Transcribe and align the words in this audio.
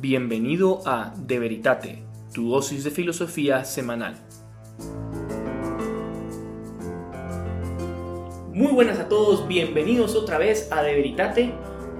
Bienvenido 0.00 0.80
a 0.86 1.12
De 1.14 1.38
Veritate, 1.38 2.02
tu 2.32 2.48
dosis 2.48 2.84
de 2.84 2.90
filosofía 2.90 3.64
semanal. 3.64 4.14
Muy 8.54 8.72
buenas 8.72 8.98
a 8.98 9.10
todos, 9.10 9.46
bienvenidos 9.46 10.16
otra 10.16 10.38
vez 10.38 10.72
a 10.72 10.82
De 10.82 10.94
Veritate. 10.94 11.52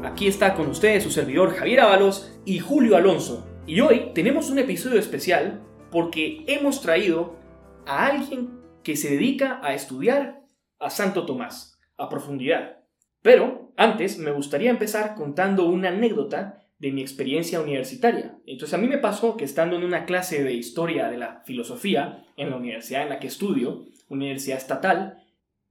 Aquí 0.03 0.29
está 0.29 0.55
con 0.55 0.69
ustedes 0.69 1.03
su 1.03 1.11
servidor 1.11 1.55
Javier 1.55 1.81
Ábalos 1.81 2.41
y 2.47 2.59
Julio 2.59 2.97
Alonso. 2.97 3.47
Y 3.67 3.83
hoy 3.83 4.13
tenemos 4.15 4.49
un 4.49 4.61
episodio 4.61 4.99
especial 4.99 5.61
porque 5.91 6.43
hemos 6.47 6.81
traído 6.81 7.37
a 7.85 8.07
alguien 8.07 8.63
que 8.83 8.97
se 8.97 9.11
dedica 9.11 9.61
a 9.63 9.75
estudiar 9.75 10.41
a 10.79 10.89
Santo 10.89 11.27
Tomás 11.27 11.79
a 11.99 12.09
profundidad. 12.09 12.79
Pero 13.21 13.75
antes 13.77 14.17
me 14.17 14.31
gustaría 14.31 14.71
empezar 14.71 15.17
contando 15.17 15.67
una 15.67 15.91
anécdota 15.91 16.60
de 16.81 16.91
mi 16.93 17.03
experiencia 17.03 17.61
universitaria. 17.61 18.39
Entonces 18.47 18.75
a 18.75 18.79
mí 18.79 18.89
me 18.89 18.99
pasó 18.99 19.37
que 19.37 19.45
estando 19.45 19.77
en 19.77 19.85
una 19.85 20.07
clase 20.07 20.43
de 20.43 20.55
historia 20.55 21.09
de 21.09 21.19
la 21.19 21.43
filosofía 21.45 22.25
en 22.37 22.51
la 22.51 22.57
universidad 22.57 23.03
en 23.03 23.11
la 23.11 23.21
que 23.21 23.27
estudio, 23.27 23.85
universidad 24.09 24.57
estatal, 24.57 25.23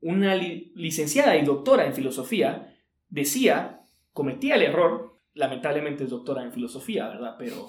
una 0.01 0.35
licenciada 0.35 1.35
y 1.35 1.43
doctora 1.43 1.87
en 1.87 1.95
filosofía 1.95 2.75
decía, 3.09 3.81
cometía 4.13 4.55
el 4.55 4.61
error, 4.61 5.19
lamentablemente 5.33 6.03
es 6.03 6.11
doctora 6.11 6.43
en 6.43 6.53
filosofía, 6.53 7.07
¿verdad? 7.09 7.35
Pero 7.39 7.67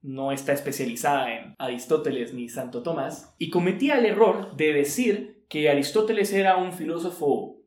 no 0.00 0.32
está 0.32 0.54
especializada 0.54 1.34
en 1.34 1.54
Aristóteles 1.58 2.32
ni 2.32 2.48
Santo 2.48 2.82
Tomás, 2.82 3.34
y 3.38 3.50
cometía 3.50 3.98
el 3.98 4.06
error 4.06 4.56
de 4.56 4.72
decir 4.72 5.44
que 5.48 5.68
Aristóteles 5.68 6.32
era 6.32 6.56
un 6.56 6.72
filósofo 6.72 7.58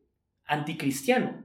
anticristiano. 0.44 1.44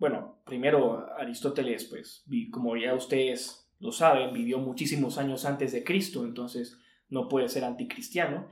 Bueno, 0.00 0.40
primero 0.46 1.06
Aristóteles, 1.18 1.84
pues, 1.84 2.24
como 2.50 2.74
ya 2.74 2.94
ustedes 2.94 3.70
lo 3.80 3.92
saben, 3.92 4.32
vivió 4.32 4.58
muchísimos 4.58 5.18
años 5.18 5.44
antes 5.44 5.72
de 5.72 5.84
Cristo, 5.84 6.24
entonces 6.24 6.78
no 7.10 7.28
puede 7.28 7.50
ser 7.50 7.64
anticristiano. 7.64 8.48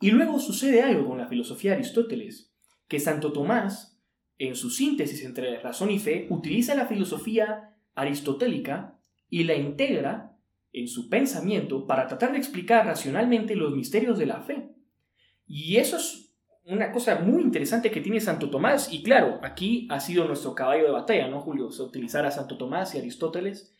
Y 0.00 0.12
luego 0.12 0.38
sucede 0.38 0.82
algo 0.82 1.08
con 1.08 1.18
la 1.18 1.26
filosofía 1.26 1.72
de 1.72 1.78
Aristóteles, 1.78 2.54
que 2.86 3.00
Santo 3.00 3.32
Tomás, 3.32 4.00
en 4.38 4.54
su 4.54 4.70
síntesis 4.70 5.24
entre 5.24 5.58
razón 5.58 5.90
y 5.90 5.98
fe, 5.98 6.28
utiliza 6.30 6.76
la 6.76 6.86
filosofía 6.86 7.76
aristotélica 7.96 9.00
y 9.28 9.42
la 9.42 9.56
integra 9.56 10.38
en 10.72 10.86
su 10.86 11.08
pensamiento 11.08 11.88
para 11.88 12.06
tratar 12.06 12.30
de 12.30 12.38
explicar 12.38 12.86
racionalmente 12.86 13.56
los 13.56 13.74
misterios 13.74 14.16
de 14.16 14.26
la 14.26 14.42
fe. 14.42 14.76
Y 15.44 15.78
eso 15.78 15.96
es 15.96 16.27
una 16.68 16.92
cosa 16.92 17.18
muy 17.20 17.42
interesante 17.42 17.90
que 17.90 18.00
tiene 18.00 18.20
Santo 18.20 18.50
Tomás, 18.50 18.92
y 18.92 19.02
claro, 19.02 19.40
aquí 19.42 19.88
ha 19.90 20.00
sido 20.00 20.26
nuestro 20.26 20.54
caballo 20.54 20.84
de 20.84 20.90
batalla, 20.90 21.28
¿no, 21.28 21.40
Julio? 21.40 21.68
utilizar 21.68 22.26
a 22.26 22.30
Santo 22.30 22.58
Tomás 22.58 22.94
y 22.94 22.98
Aristóteles. 22.98 23.74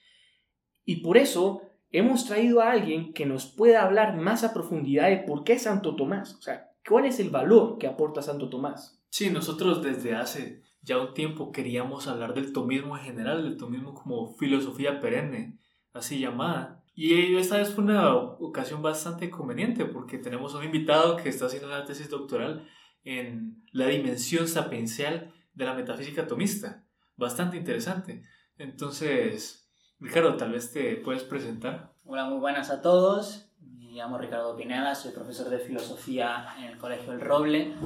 Y 0.85 0.97
por 0.97 1.19
eso 1.19 1.63
hemos 1.91 2.27
traído 2.27 2.61
a 2.61 2.71
alguien 2.71 3.13
que 3.13 3.27
nos 3.27 3.47
pueda 3.47 3.83
hablar 3.83 4.17
más 4.17 4.45
a 4.45 4.55
profundidad 4.55 5.09
de 5.09 5.19
por 5.19 5.45
qué 5.45 5.59
Santo 5.59 5.97
Tomás. 5.97 6.35
O 6.37 6.43
sea, 6.43 6.73
¿cuál 6.89 7.05
es 7.05 7.21
el 7.21 7.31
valor 7.31 7.79
que 7.79 7.87
aporta 7.87 8.23
Santo 8.23 8.49
Tomás? 8.49 9.03
Sí, 9.11 9.31
nosotros 9.31 9.83
desde 9.83 10.15
hace 10.15 10.63
ya 10.83 10.99
un 10.99 11.13
tiempo 11.13 11.53
queríamos 11.53 12.09
hablar 12.09 12.35
del 12.35 12.53
tomismo 12.53 12.97
en 12.97 13.05
general, 13.05 13.43
del 13.43 13.57
tomismo 13.57 13.95
como 13.95 14.35
filosofía 14.37 15.01
perenne, 15.01 15.59
así 15.93 16.19
llamada. 16.19 16.78
Y 17.01 17.37
esta 17.37 17.59
vez 17.59 17.73
fue 17.73 17.85
una 17.85 18.13
ocasión 18.13 18.83
bastante 18.83 19.31
conveniente 19.31 19.85
porque 19.85 20.19
tenemos 20.19 20.53
un 20.55 20.65
invitado 20.65 21.15
que 21.17 21.29
está 21.29 21.47
haciendo 21.47 21.69
una 21.69 21.85
tesis 21.85 22.11
doctoral 22.11 22.69
en 23.05 23.63
la 23.71 23.87
dimensión 23.87 24.49
sapiencial 24.49 25.33
de 25.55 25.65
la 25.65 25.75
metafísica 25.75 26.23
atomista. 26.23 26.85
Bastante 27.15 27.57
interesante. 27.57 28.25
Entonces, 28.57 29.71
Ricardo, 30.01 30.37
tal 30.37 30.51
vez 30.51 30.73
te 30.73 30.97
puedes 30.97 31.23
presentar. 31.23 31.95
Hola, 32.03 32.25
muy 32.25 32.41
buenas 32.41 32.69
a 32.71 32.83
todos. 32.83 33.49
Me 33.61 33.93
llamo 33.93 34.19
Ricardo 34.19 34.57
Pineda, 34.57 34.97
soy 34.97 35.13
profesor 35.13 35.51
de 35.51 35.61
filosofía 35.61 36.49
en 36.59 36.65
el 36.65 36.79
Colegio 36.79 37.13
El 37.13 37.21
Roble. 37.21 37.77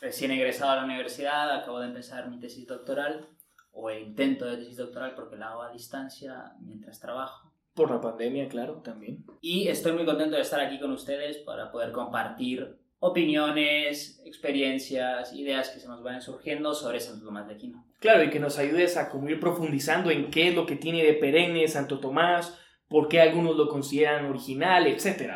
Recién 0.00 0.30
egresado 0.30 0.70
a 0.70 0.76
la 0.76 0.84
universidad, 0.86 1.54
acabo 1.54 1.80
de 1.80 1.88
empezar 1.88 2.30
mi 2.30 2.40
tesis 2.40 2.66
doctoral, 2.66 3.28
o 3.72 3.90
el 3.90 4.04
intento 4.04 4.46
de 4.46 4.56
tesis 4.56 4.78
doctoral 4.78 5.14
porque 5.14 5.36
la 5.36 5.50
hago 5.50 5.64
a 5.64 5.70
distancia 5.70 6.54
mientras 6.62 6.98
trabajo. 6.98 7.51
Por 7.74 7.90
la 7.90 8.00
pandemia, 8.00 8.48
claro, 8.48 8.82
también. 8.82 9.24
Y 9.40 9.68
estoy 9.68 9.92
muy 9.92 10.04
contento 10.04 10.36
de 10.36 10.42
estar 10.42 10.60
aquí 10.60 10.78
con 10.78 10.92
ustedes 10.92 11.38
para 11.38 11.72
poder 11.72 11.92
compartir 11.92 12.76
opiniones, 13.04 14.22
experiencias, 14.24 15.32
ideas 15.32 15.70
que 15.70 15.80
se 15.80 15.88
nos 15.88 16.02
vayan 16.04 16.22
surgiendo 16.22 16.72
sobre 16.72 17.00
Santo 17.00 17.24
Tomás 17.24 17.48
de 17.48 17.54
Aquino. 17.54 17.84
Claro, 17.98 18.22
y 18.22 18.30
que 18.30 18.38
nos 18.38 18.58
ayudes 18.58 18.96
a 18.96 19.08
como 19.08 19.28
ir 19.28 19.40
profundizando 19.40 20.10
en 20.10 20.30
qué 20.30 20.48
es 20.48 20.54
lo 20.54 20.66
que 20.66 20.76
tiene 20.76 21.02
de 21.02 21.14
perenne 21.14 21.66
Santo 21.66 21.98
Tomás, 21.98 22.58
por 22.88 23.08
qué 23.08 23.20
algunos 23.20 23.56
lo 23.56 23.68
consideran 23.68 24.26
original, 24.26 24.86
etc. 24.86 25.32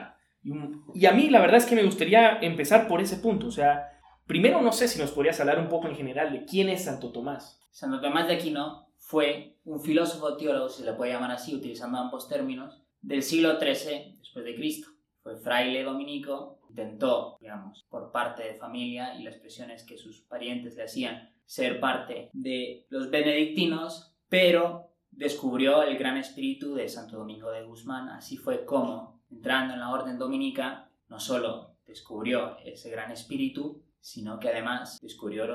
Y, 0.94 1.06
a 1.06 1.12
mí 1.12 1.28
la 1.28 1.41
verdad 1.41 1.56
es 1.56 1.66
que 1.66 1.75
me 1.75 1.82
gustaría 1.82 2.38
empezar 2.41 2.86
por 2.86 3.00
ese 3.00 3.16
punto, 3.16 3.48
o 3.48 3.50
sea, 3.50 3.88
primero 4.26 4.62
no 4.62 4.70
sé 4.70 4.86
si 4.86 5.00
nos 5.00 5.10
podrías 5.10 5.41
hablar 5.41 5.58
un 5.58 5.69
poco 5.69 5.88
en 5.88 5.96
general 5.96 6.32
de 6.32 6.44
quién 6.44 6.69
es 6.69 6.84
Santo 6.84 7.10
Tomás. 7.10 7.60
Santo 7.72 8.00
Tomás 8.00 8.28
de 8.28 8.34
Aquino 8.34 8.85
fue 9.06 9.56
un 9.65 9.81
filósofo 9.81 10.37
teólogo, 10.37 10.69
si 10.69 10.83
se 10.83 10.91
le 10.91 10.97
puede 10.97 11.12
llamar 11.12 11.31
así, 11.31 11.55
utilizando 11.55 11.97
ambos 11.97 12.28
términos, 12.28 12.83
del 13.00 13.22
siglo 13.22 13.61
XIII 13.61 14.17
después 14.19 14.44
de 14.44 14.56
Cristo. 14.56 14.89
Fue 15.22 15.37
fraile 15.37 15.84
dominico 15.84 16.59
intentó, 16.71 17.37
digamos, 17.41 17.87
por 17.89 18.11
parte 18.11 18.43
de 18.43 18.55
familia 18.55 19.15
y 19.15 19.22
las 19.22 19.37
presiones 19.37 19.84
que 19.84 19.97
sus 19.97 20.22
parientes 20.22 20.75
le 20.75 20.83
hacían, 20.83 21.33
ser 21.44 21.78
parte 21.78 22.31
de 22.33 22.84
los 22.89 23.09
benedictinos, 23.09 24.12
pero 24.28 24.91
descubrió 25.12 25.84
el 25.84 25.97
gran 25.97 26.17
espíritu 26.17 26.75
de 26.75 26.88
Santo 26.88 27.17
Domingo 27.17 27.53
de 27.53 27.62
Guzmán. 27.62 28.09
Así 28.09 28.37
fue 28.37 28.65
como, 28.65 29.23
entrando 29.31 29.75
en 29.75 29.81
la 29.81 29.91
orden 29.91 30.19
dominica, 30.19 30.91
no 31.09 31.21
solo 31.21 31.77
descubrió 31.87 32.59
ese 32.65 32.91
gran 32.91 33.12
espíritu, 33.12 33.84
sino 34.00 34.41
que 34.41 34.49
además 34.49 34.99
descubrió 35.00 35.47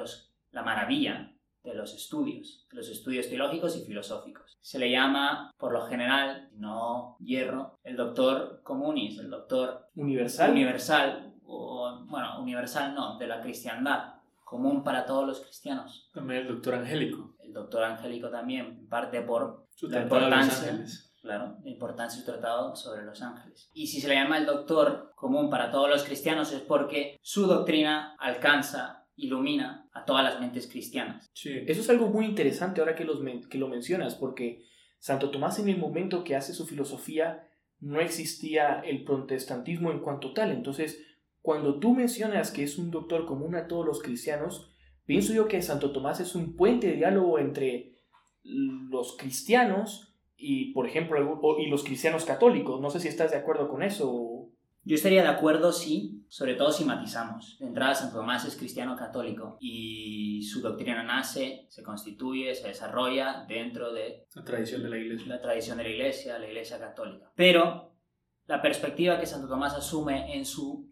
la 0.52 0.64
maravilla 0.64 1.31
de 1.64 1.74
los 1.74 1.94
estudios, 1.94 2.66
de 2.70 2.78
los 2.78 2.90
estudios 2.90 3.30
teológicos 3.30 3.78
y 3.78 3.86
filosóficos. 3.86 4.58
Se 4.62 4.80
le 4.80 4.92
llama, 4.92 5.52
por 5.58 5.74
lo 5.74 5.86
general, 5.86 6.50
no 6.54 7.18
hierro, 7.20 7.80
el 7.84 7.96
doctor 7.96 8.62
comunis, 8.64 9.20
el 9.20 9.30
doctor 9.30 9.90
universal. 9.96 10.52
Universal, 10.52 11.34
o 11.46 12.06
bueno, 12.08 12.42
universal 12.42 12.94
no, 12.94 13.18
de 13.18 13.28
la 13.28 13.42
cristiandad, 13.42 14.16
común 14.44 14.84
para 14.84 15.06
todos 15.06 15.28
los 15.28 15.40
cristianos. 15.40 16.10
También 16.14 16.42
el 16.42 16.48
doctor 16.48 16.76
angélico. 16.76 17.36
El 17.40 17.54
doctor 17.54 17.84
angélico 17.84 18.30
también, 18.30 18.66
en 18.66 18.88
parte 18.88 19.22
por 19.22 19.68
su 19.74 19.88
la 19.88 20.04
importancia. 20.04 20.84
Claro, 21.22 21.58
la 21.64 21.70
importancia 21.70 22.20
de 22.20 22.26
su 22.26 22.32
tratado 22.32 22.76
sobre 22.76 23.06
los 23.06 23.22
ángeles. 23.22 23.70
Y 23.76 23.86
si 23.86 24.02
se 24.02 24.08
le 24.08 24.16
llama 24.16 24.40
el 24.40 24.48
doctor 24.48 25.14
común 25.16 25.52
para 25.52 25.70
todos 25.70 25.88
los 25.88 26.04
cristianos 26.04 26.52
es 26.52 26.62
porque 26.62 27.20
su 27.22 27.46
doctrina 27.46 28.16
alcanza 28.18 29.01
ilumina 29.22 29.90
a 29.94 30.04
todas 30.06 30.24
las 30.24 30.40
mentes 30.40 30.68
cristianas. 30.68 31.30
Sí. 31.34 31.52
Eso 31.68 31.82
es 31.82 31.90
algo 31.90 32.08
muy 32.08 32.26
interesante 32.26 32.82
ahora 32.82 32.96
que, 32.96 33.06
los 33.06 33.20
que 33.50 33.58
lo 33.58 33.68
mencionas, 33.68 34.16
porque 34.16 34.66
Santo 35.00 35.30
Tomás 35.30 35.60
en 35.60 35.70
el 35.70 35.78
momento 35.78 36.24
que 36.24 36.36
hace 36.36 36.54
su 36.54 36.66
filosofía 36.66 37.48
no 37.80 38.00
existía 38.00 38.82
el 38.82 39.04
protestantismo 39.04 39.92
en 39.92 40.00
cuanto 40.00 40.34
tal. 40.34 40.52
Entonces, 40.52 41.04
cuando 41.42 41.80
tú 41.80 41.94
mencionas 41.94 42.52
que 42.52 42.64
es 42.64 42.78
un 42.78 42.92
doctor 42.92 43.26
común 43.26 43.56
a 43.56 43.68
todos 43.68 43.86
los 43.86 44.02
cristianos, 44.02 44.74
pienso 45.06 45.34
yo 45.34 45.48
que 45.48 45.62
Santo 45.62 45.92
Tomás 45.92 46.20
es 46.20 46.36
un 46.36 46.56
puente 46.56 46.88
de 46.88 46.98
diálogo 46.98 47.40
entre 47.40 47.96
los 48.44 49.18
cristianos 49.18 50.16
y, 50.36 50.74
por 50.74 50.88
ejemplo, 50.88 51.40
y 51.60 51.68
los 51.68 51.84
cristianos 51.84 52.26
católicos. 52.26 52.82
No 52.82 52.90
sé 52.90 53.00
si 53.00 53.08
estás 53.08 53.32
de 53.32 53.38
acuerdo 53.38 53.70
con 53.70 53.84
eso. 53.84 54.50
Yo 54.84 54.96
estaría 54.96 55.22
de 55.24 55.30
acuerdo, 55.30 55.72
sí, 55.72 56.21
sobre 56.32 56.56
todo 56.56 56.72
si 56.72 56.86
matizamos. 56.86 57.60
De 57.60 57.66
entrada, 57.66 57.94
Santo 57.94 58.20
Tomás 58.20 58.46
es 58.46 58.56
cristiano 58.56 58.96
católico 58.96 59.58
y 59.60 60.42
su 60.44 60.62
doctrina 60.62 61.04
nace, 61.04 61.66
se 61.68 61.84
constituye, 61.84 62.56
se 62.56 62.70
desarrolla 62.70 63.44
dentro 63.50 63.92
de 63.92 64.28
la 64.34 64.44
tradición 64.46 64.82
de 64.82 64.90
la 64.90 64.98
Iglesia. 64.98 65.28
La 65.28 65.42
tradición 65.42 65.78
de 65.78 65.84
la 65.84 65.90
Iglesia, 65.90 66.40
la 66.40 66.48
Iglesia 66.48 66.80
católica. 66.80 67.34
Pero 67.36 67.98
la 68.46 68.62
perspectiva 68.62 69.20
que 69.20 69.26
Santo 69.26 69.50
Tomás 69.50 69.74
asume 69.74 70.34
en, 70.34 70.46
su, 70.46 70.90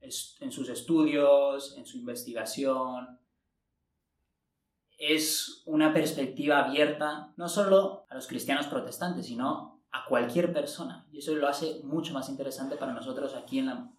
en 0.00 0.50
sus 0.50 0.68
estudios, 0.68 1.76
en 1.78 1.86
su 1.86 1.98
investigación, 1.98 3.20
es 4.98 5.62
una 5.66 5.94
perspectiva 5.94 6.64
abierta 6.64 7.32
no 7.36 7.48
solo 7.48 8.06
a 8.10 8.16
los 8.16 8.26
cristianos 8.26 8.66
protestantes, 8.66 9.26
sino 9.26 9.84
a 9.92 10.04
cualquier 10.06 10.52
persona. 10.52 11.06
Y 11.12 11.18
eso 11.18 11.32
lo 11.36 11.46
hace 11.46 11.80
mucho 11.84 12.12
más 12.12 12.28
interesante 12.28 12.74
para 12.74 12.92
nosotros 12.92 13.36
aquí 13.36 13.60
en 13.60 13.66
la, 13.66 13.94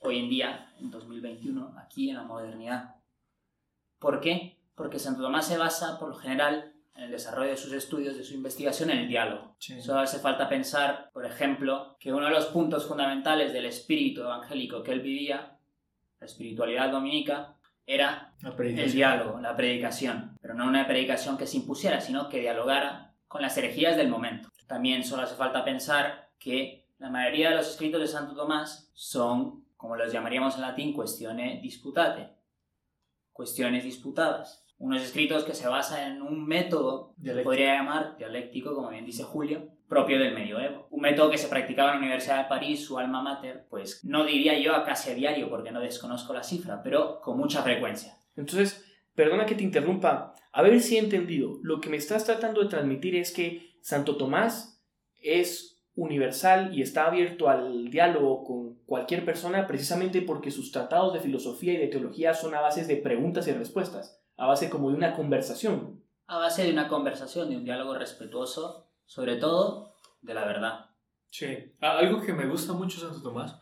hoy 0.00 0.18
en 0.18 0.28
día, 0.28 0.72
en 0.78 0.90
2021, 0.90 1.74
aquí 1.78 2.10
en 2.10 2.16
la 2.16 2.24
modernidad. 2.24 2.96
¿Por 3.98 4.20
qué? 4.20 4.58
Porque 4.74 4.98
Santo 4.98 5.22
Tomás 5.22 5.46
se 5.46 5.58
basa, 5.58 5.98
por 5.98 6.08
lo 6.08 6.16
general, 6.16 6.72
en 6.94 7.04
el 7.04 7.10
desarrollo 7.10 7.50
de 7.50 7.56
sus 7.56 7.72
estudios, 7.72 8.16
de 8.16 8.24
su 8.24 8.34
investigación, 8.34 8.90
en 8.90 8.98
el 8.98 9.08
diálogo. 9.08 9.56
Solo 9.58 10.00
hace 10.00 10.18
falta 10.18 10.48
pensar, 10.48 11.10
por 11.12 11.24
ejemplo, 11.24 11.96
que 12.00 12.12
uno 12.12 12.26
de 12.26 12.32
los 12.32 12.46
puntos 12.46 12.86
fundamentales 12.86 13.52
del 13.52 13.66
espíritu 13.66 14.22
evangélico 14.22 14.82
que 14.82 14.92
él 14.92 15.00
vivía, 15.00 15.58
la 16.18 16.26
espiritualidad 16.26 16.90
dominica, 16.90 17.56
era 17.86 18.34
el 18.58 18.92
diálogo, 18.92 19.40
la 19.40 19.56
predicación. 19.56 20.36
Pero 20.40 20.54
no 20.54 20.66
una 20.66 20.86
predicación 20.86 21.36
que 21.36 21.46
se 21.46 21.56
impusiera, 21.56 22.00
sino 22.00 22.28
que 22.28 22.40
dialogara 22.40 23.14
con 23.26 23.42
las 23.42 23.56
herejías 23.56 23.96
del 23.96 24.08
momento. 24.08 24.48
También 24.66 25.04
solo 25.04 25.22
hace 25.22 25.34
falta 25.34 25.64
pensar 25.64 26.30
que 26.38 26.86
la 26.98 27.10
mayoría 27.10 27.50
de 27.50 27.56
los 27.56 27.68
escritos 27.68 28.00
de 28.00 28.06
Santo 28.06 28.34
Tomás 28.34 28.90
son, 28.92 29.64
como 29.80 29.96
los 29.96 30.12
llamaríamos 30.12 30.56
en 30.56 30.60
latín, 30.60 30.92
cuestiones 30.92 31.62
disputate, 31.62 32.28
cuestiones 33.32 33.82
disputadas. 33.82 34.66
Unos 34.76 35.00
escritos 35.02 35.44
que 35.44 35.54
se 35.54 35.68
basan 35.68 36.12
en 36.12 36.22
un 36.22 36.46
método, 36.46 37.14
que 37.16 37.22
Dialéctico. 37.22 37.48
podría 37.48 37.74
llamar 37.76 38.16
dialéctico, 38.18 38.74
como 38.74 38.90
bien 38.90 39.06
dice 39.06 39.22
Julio, 39.22 39.70
propio 39.88 40.18
del 40.18 40.34
medioevo. 40.34 40.86
Un 40.90 41.00
método 41.00 41.30
que 41.30 41.38
se 41.38 41.48
practicaba 41.48 41.92
en 41.92 41.94
la 41.96 42.00
Universidad 42.02 42.42
de 42.42 42.48
París, 42.50 42.84
su 42.84 42.98
alma 42.98 43.22
mater, 43.22 43.66
pues 43.70 44.04
no 44.04 44.24
diría 44.26 44.58
yo 44.58 44.74
a 44.74 44.84
casi 44.84 45.10
a 45.10 45.14
diario, 45.14 45.48
porque 45.48 45.70
no 45.72 45.80
desconozco 45.80 46.34
la 46.34 46.42
cifra, 46.42 46.82
pero 46.82 47.22
con 47.22 47.38
mucha 47.38 47.62
frecuencia. 47.62 48.18
Entonces, 48.36 48.84
perdona 49.14 49.46
que 49.46 49.54
te 49.54 49.64
interrumpa, 49.64 50.34
a 50.52 50.62
ver 50.62 50.78
si 50.80 50.96
he 50.96 51.00
entendido. 51.00 51.58
Lo 51.62 51.80
que 51.80 51.88
me 51.88 51.96
estás 51.96 52.26
tratando 52.26 52.60
de 52.62 52.68
transmitir 52.68 53.16
es 53.16 53.32
que 53.32 53.78
Santo 53.80 54.18
Tomás 54.18 54.82
es 55.22 55.79
universal 56.02 56.74
y 56.76 56.82
está 56.82 57.06
abierto 57.06 57.48
al 57.48 57.90
diálogo 57.90 58.44
con 58.44 58.74
cualquier 58.86 59.24
persona 59.24 59.66
precisamente 59.66 60.22
porque 60.22 60.50
sus 60.50 60.72
tratados 60.72 61.12
de 61.12 61.20
filosofía 61.20 61.74
y 61.74 61.78
de 61.78 61.88
teología 61.88 62.34
son 62.34 62.54
a 62.54 62.60
base 62.60 62.84
de 62.84 62.96
preguntas 62.96 63.46
y 63.48 63.52
respuestas, 63.52 64.20
a 64.36 64.46
base 64.46 64.70
como 64.70 64.90
de 64.90 64.96
una 64.96 65.12
conversación. 65.14 66.02
A 66.26 66.38
base 66.38 66.64
de 66.64 66.72
una 66.72 66.88
conversación, 66.88 67.50
de 67.50 67.56
un 67.56 67.64
diálogo 67.64 67.94
respetuoso, 67.98 68.88
sobre 69.04 69.36
todo 69.36 69.94
de 70.22 70.34
la 70.34 70.44
verdad. 70.44 70.86
Sí, 71.28 71.46
A- 71.80 71.98
algo 71.98 72.20
que 72.22 72.32
me 72.32 72.46
gusta 72.46 72.72
mucho 72.72 73.00
Santo 73.00 73.22
Tomás, 73.22 73.58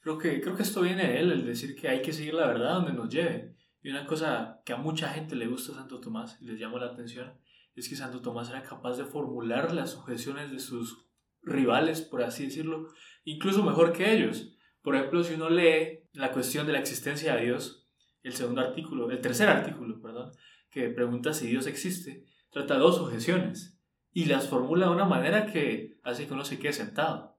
creo 0.00 0.18
que, 0.18 0.40
creo 0.40 0.56
que 0.56 0.62
esto 0.62 0.80
viene 0.82 1.06
de 1.06 1.20
él, 1.20 1.32
el 1.32 1.44
decir 1.46 1.74
que 1.74 1.88
hay 1.88 2.00
que 2.02 2.12
seguir 2.12 2.34
la 2.34 2.46
verdad 2.46 2.74
donde 2.74 2.92
nos 2.92 3.08
lleve. 3.08 3.56
Y 3.82 3.90
una 3.90 4.06
cosa 4.06 4.60
que 4.64 4.72
a 4.72 4.76
mucha 4.76 5.08
gente 5.08 5.34
le 5.34 5.46
gusta 5.48 5.72
a 5.72 5.74
Santo 5.76 6.00
Tomás 6.00 6.40
y 6.40 6.44
les 6.46 6.58
llama 6.60 6.78
la 6.78 6.86
atención 6.92 7.32
es 7.74 7.88
que 7.88 7.96
Santo 7.96 8.20
Tomás 8.20 8.48
era 8.50 8.62
capaz 8.62 8.96
de 8.96 9.04
formular 9.04 9.72
las 9.74 9.96
objeciones 9.96 10.50
de 10.52 10.60
sus 10.60 11.06
rivales, 11.42 12.00
por 12.02 12.22
así 12.22 12.44
decirlo, 12.44 12.88
incluso 13.24 13.62
mejor 13.62 13.92
que 13.92 14.12
ellos. 14.12 14.56
Por 14.82 14.96
ejemplo, 14.96 15.22
si 15.22 15.34
uno 15.34 15.50
lee 15.50 16.00
la 16.12 16.32
cuestión 16.32 16.66
de 16.66 16.72
la 16.72 16.80
existencia 16.80 17.34
de 17.34 17.44
Dios, 17.44 17.88
el 18.22 18.34
segundo 18.34 18.60
artículo, 18.60 19.10
el 19.10 19.20
tercer 19.20 19.48
artículo, 19.48 20.00
perdón, 20.00 20.32
que 20.70 20.88
pregunta 20.88 21.32
si 21.32 21.48
Dios 21.48 21.66
existe, 21.66 22.24
trata 22.50 22.78
dos 22.78 22.98
objeciones 22.98 23.78
y 24.12 24.26
las 24.26 24.48
formula 24.48 24.86
de 24.86 24.92
una 24.92 25.04
manera 25.04 25.46
que 25.46 25.98
hace 26.02 26.26
que 26.26 26.34
uno 26.34 26.44
se 26.44 26.58
quede 26.58 26.72
sentado. 26.72 27.38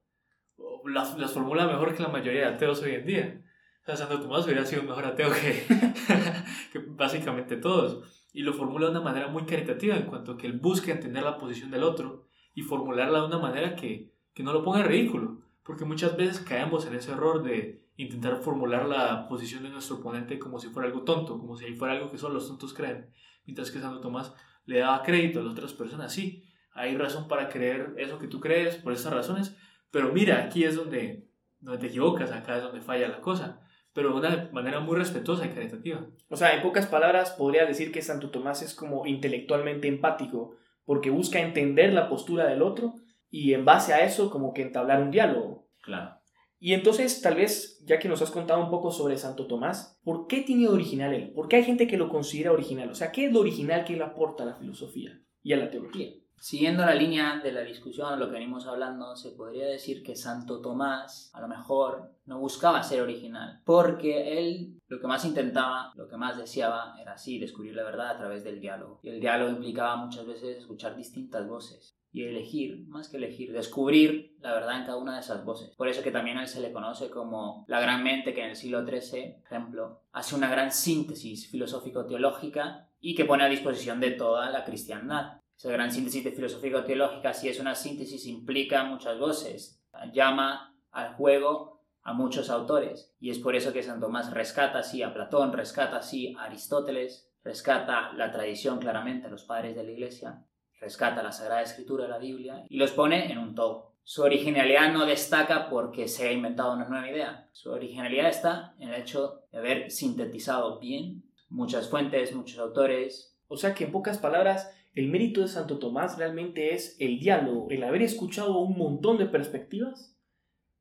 Las, 0.86 1.18
las 1.18 1.32
formula 1.32 1.68
mejor 1.68 1.96
que 1.96 2.04
la 2.04 2.10
mayoría 2.10 2.42
de 2.42 2.56
ateos 2.56 2.82
hoy 2.82 2.96
en 2.96 3.06
día. 3.06 3.42
O 3.84 3.86
sea, 3.86 3.96
Santo 3.96 4.20
Tomás 4.20 4.46
hubiera 4.46 4.66
sido 4.66 4.84
mejor 4.84 5.06
ateo 5.06 5.32
que, 5.32 5.66
que 6.72 6.80
básicamente 6.80 7.58
todos. 7.58 8.28
Y 8.34 8.42
lo 8.42 8.54
formula 8.54 8.86
de 8.86 8.92
una 8.92 9.02
manera 9.02 9.28
muy 9.28 9.46
caritativa 9.46 9.96
en 9.96 10.08
cuanto 10.08 10.34
a 10.34 10.38
que 10.38 10.48
él 10.48 10.54
busca 10.54 10.92
entender 10.92 11.24
la 11.24 11.38
posición 11.38 11.70
del 11.70 11.84
otro 11.84 12.28
y 12.54 12.62
formularla 12.62 13.20
de 13.20 13.26
una 13.28 13.40
manera 13.40 13.76
que, 13.76 14.12
que 14.34 14.44
no 14.44 14.54
lo 14.54 14.64
ponga 14.64 14.82
en 14.82 14.88
ridículo. 14.88 15.42
Porque 15.64 15.86
muchas 15.86 16.18
veces 16.18 16.40
caemos 16.40 16.86
en 16.86 16.96
ese 16.96 17.12
error 17.12 17.44
de 17.44 17.84
intentar 17.96 18.38
formular 18.38 18.88
la 18.88 19.28
posición 19.28 19.64
de 19.64 19.70
nuestro 19.70 19.98
oponente 19.98 20.40
como 20.40 20.60
si 20.60 20.68
fuera 20.68 20.88
algo 20.90 21.04
tonto, 21.04 21.40
como 21.40 21.56
si 21.56 21.74
fuera 21.74 21.94
algo 21.94 22.10
que 22.10 22.18
solo 22.18 22.36
los 22.36 22.48
tontos 22.48 22.74
creen. 22.74 23.10
Mientras 23.46 23.72
que 23.72 23.80
Santo 23.80 24.02
Tomás 24.02 24.34
le 24.66 24.80
daba 24.80 25.04
crédito 25.04 25.40
a 25.40 25.44
las 25.44 25.54
otras 25.54 25.74
personas. 25.74 26.14
Sí, 26.14 26.44
hay 26.74 26.98
razón 26.98 27.28
para 27.28 27.50
creer 27.50 27.94
eso 27.98 28.20
que 28.20 28.28
tú 28.28 28.40
crees 28.40 28.78
por 28.78 28.94
esas 28.94 29.14
razones, 29.14 29.56
pero 29.92 30.12
mira, 30.12 30.44
aquí 30.44 30.64
es 30.64 30.76
donde, 30.76 31.28
donde 31.60 31.80
te 31.80 31.88
equivocas, 31.88 32.32
acá 32.32 32.58
es 32.58 32.64
donde 32.64 32.82
falla 32.82 33.08
la 33.08 33.22
cosa, 33.22 33.62
pero 33.94 34.10
de 34.10 34.16
una 34.16 34.50
manera 34.52 34.80
muy 34.80 34.98
respetuosa 34.98 35.46
y 35.46 35.50
caritativa. 35.50 36.06
O 36.30 36.36
sea, 36.36 36.56
en 36.56 36.64
pocas 36.64 36.88
palabras, 36.88 37.32
podría 37.32 37.66
decir 37.66 37.92
que 37.92 38.02
Santo 38.02 38.32
Tomás 38.32 38.64
es 38.64 38.74
como 38.74 39.06
intelectualmente 39.06 39.88
empático, 39.88 40.56
porque 40.86 41.10
busca 41.10 41.40
entender 41.40 41.94
la 41.94 42.10
postura 42.10 42.48
del 42.48 42.62
otro 42.62 42.96
y 43.30 43.54
en 43.54 43.66
base 43.66 43.94
a 43.94 44.06
eso 44.06 44.30
como 44.30 44.54
que 44.54 44.62
entablar 44.62 45.02
un 45.02 45.12
diálogo. 45.12 45.68
Claro. 45.82 46.20
Y 46.60 46.74
entonces, 46.74 47.22
tal 47.22 47.36
vez, 47.36 47.84
ya 47.86 48.00
que 48.00 48.08
nos 48.08 48.22
has 48.22 48.32
contado 48.32 48.64
un 48.64 48.70
poco 48.70 48.90
sobre 48.90 49.18
Santo 49.18 49.48
Tomás, 49.48 50.00
¿por 50.04 50.28
qué 50.28 50.42
tiene 50.42 50.70
original 50.70 51.14
él? 51.14 51.34
¿Por 51.34 51.50
qué 51.50 51.58
hay 51.58 51.64
gente 51.64 51.88
que 51.88 51.98
lo 51.98 52.08
considera 52.08 52.54
original? 52.54 52.90
O 52.90 52.96
sea, 52.96 53.12
¿qué 53.12 53.26
es 53.26 53.34
lo 53.34 53.42
original 53.42 53.84
que 53.84 53.96
él 53.96 54.02
aporta 54.02 54.44
a 54.44 54.46
la 54.46 54.56
filosofía 54.56 55.20
y 55.42 55.52
a 55.52 55.58
la 55.58 55.70
teología? 55.70 56.14
Siguiendo 56.44 56.86
la 56.86 56.94
línea 56.94 57.40
de 57.42 57.54
la 57.54 57.62
discusión, 57.62 58.20
lo 58.20 58.26
que 58.26 58.34
venimos 58.34 58.68
hablando, 58.68 59.16
se 59.16 59.32
podría 59.32 59.66
decir 59.66 60.04
que 60.04 60.18
Santo 60.18 60.60
Tomás 60.60 61.32
a 61.34 61.40
lo 61.40 61.48
mejor 61.48 62.18
no 62.26 62.38
buscaba 62.38 62.84
ser 62.84 63.00
original, 63.00 63.62
porque 63.64 64.38
él 64.38 64.78
lo 64.90 65.00
que 65.00 65.08
más 65.08 65.24
intentaba, 65.24 65.94
lo 65.96 66.10
que 66.10 66.18
más 66.18 66.38
deseaba 66.38 66.98
era 67.00 67.14
así, 67.14 67.40
descubrir 67.40 67.76
la 67.76 67.86
verdad 67.86 68.10
a 68.10 68.18
través 68.18 68.44
del 68.44 68.60
diálogo. 68.60 69.00
Y 69.04 69.08
el 69.08 69.22
diálogo 69.22 69.52
implicaba 69.52 69.96
muchas 69.96 70.28
veces 70.28 70.58
escuchar 70.58 70.98
distintas 70.98 71.48
voces 71.48 71.98
y 72.12 72.26
elegir, 72.26 72.88
más 72.90 73.08
que 73.08 73.16
elegir, 73.16 73.54
descubrir 73.54 74.36
la 74.42 74.54
verdad 74.54 74.80
en 74.80 74.86
cada 74.86 74.98
una 74.98 75.14
de 75.14 75.22
esas 75.22 75.46
voces. 75.46 75.74
Por 75.78 75.88
eso 75.88 76.04
que 76.04 76.12
también 76.12 76.40
a 76.40 76.42
él 76.42 76.50
se 76.50 76.60
le 76.60 76.74
conoce 76.74 77.10
como 77.10 77.64
la 77.70 77.80
gran 77.80 78.04
mente 78.04 78.34
que 78.34 78.44
en 78.44 78.50
el 78.50 78.58
siglo 78.58 78.86
XIII, 78.86 79.38
ejemplo, 79.46 80.02
hace 80.12 80.36
una 80.36 80.50
gran 80.50 80.74
síntesis 80.74 81.50
filosófico-teológica 81.50 82.90
y 83.00 83.16
que 83.16 83.24
pone 83.24 83.46
a 83.46 83.50
disposición 83.50 84.02
de 84.02 84.12
toda 84.12 84.50
la 84.50 84.66
cristiandad. 84.66 85.40
Esa 85.64 85.72
gran 85.72 85.94
síntesis 85.94 86.26
de 86.26 86.34
filosófico-teológica, 86.34 87.34
si 87.34 87.48
es 87.48 87.58
una 87.58 87.74
síntesis, 87.74 88.26
implica 88.26 88.84
muchas 88.84 89.18
voces, 89.18 89.82
llama 90.12 90.76
al 90.92 91.14
juego 91.14 91.80
a 92.02 92.12
muchos 92.12 92.50
autores. 92.50 93.16
Y 93.22 93.30
es 93.30 93.40
por 93.40 93.56
eso 93.56 93.72
que 93.72 93.82
San 93.82 94.02
Tomás 94.02 94.34
rescata 94.34 94.80
así 94.80 95.02
a 95.02 95.14
Platón, 95.14 95.54
rescata 95.54 95.96
así 95.96 96.36
a 96.38 96.44
Aristóteles, 96.44 97.32
rescata 97.46 98.12
la 98.12 98.30
tradición 98.30 98.78
claramente 98.78 99.28
a 99.28 99.30
los 99.30 99.46
padres 99.46 99.74
de 99.74 99.86
la 99.86 99.92
Iglesia, 99.92 100.44
rescata 100.82 101.24
la 101.24 101.32
Sagrada 101.32 101.62
Escritura, 101.62 102.10
la 102.10 102.18
Biblia, 102.18 102.66
y 102.68 102.76
los 102.76 102.92
pone 102.92 103.32
en 103.32 103.38
un 103.38 103.56
todo. 103.56 103.94
Su 104.04 104.24
originalidad 104.24 104.92
no 104.92 105.06
destaca 105.06 105.70
porque 105.70 106.10
se 106.10 106.28
ha 106.28 106.34
inventado 106.34 106.74
una 106.74 106.90
nueva 106.90 107.10
idea. 107.10 107.48
Su 107.54 107.72
originalidad 107.72 108.28
está 108.28 108.76
en 108.80 108.90
el 108.90 109.00
hecho 109.00 109.44
de 109.50 109.60
haber 109.60 109.92
sintetizado 109.92 110.78
bien 110.80 111.24
muchas 111.48 111.90
fuentes, 111.90 112.36
muchos 112.36 112.60
autores. 112.60 113.38
O 113.48 113.56
sea 113.56 113.74
que 113.74 113.86
en 113.86 113.94
pocas 113.94 114.18
palabras, 114.18 114.70
el 114.94 115.10
mérito 115.10 115.42
de 115.42 115.48
Santo 115.48 115.80
Tomás 115.80 116.18
realmente 116.18 116.74
es 116.74 116.96
el 117.00 117.20
diálogo, 117.20 117.68
el 117.70 117.84
haber 117.84 118.02
escuchado 118.02 118.60
un 118.60 118.78
montón 118.78 119.18
de 119.18 119.26
perspectivas, 119.26 120.18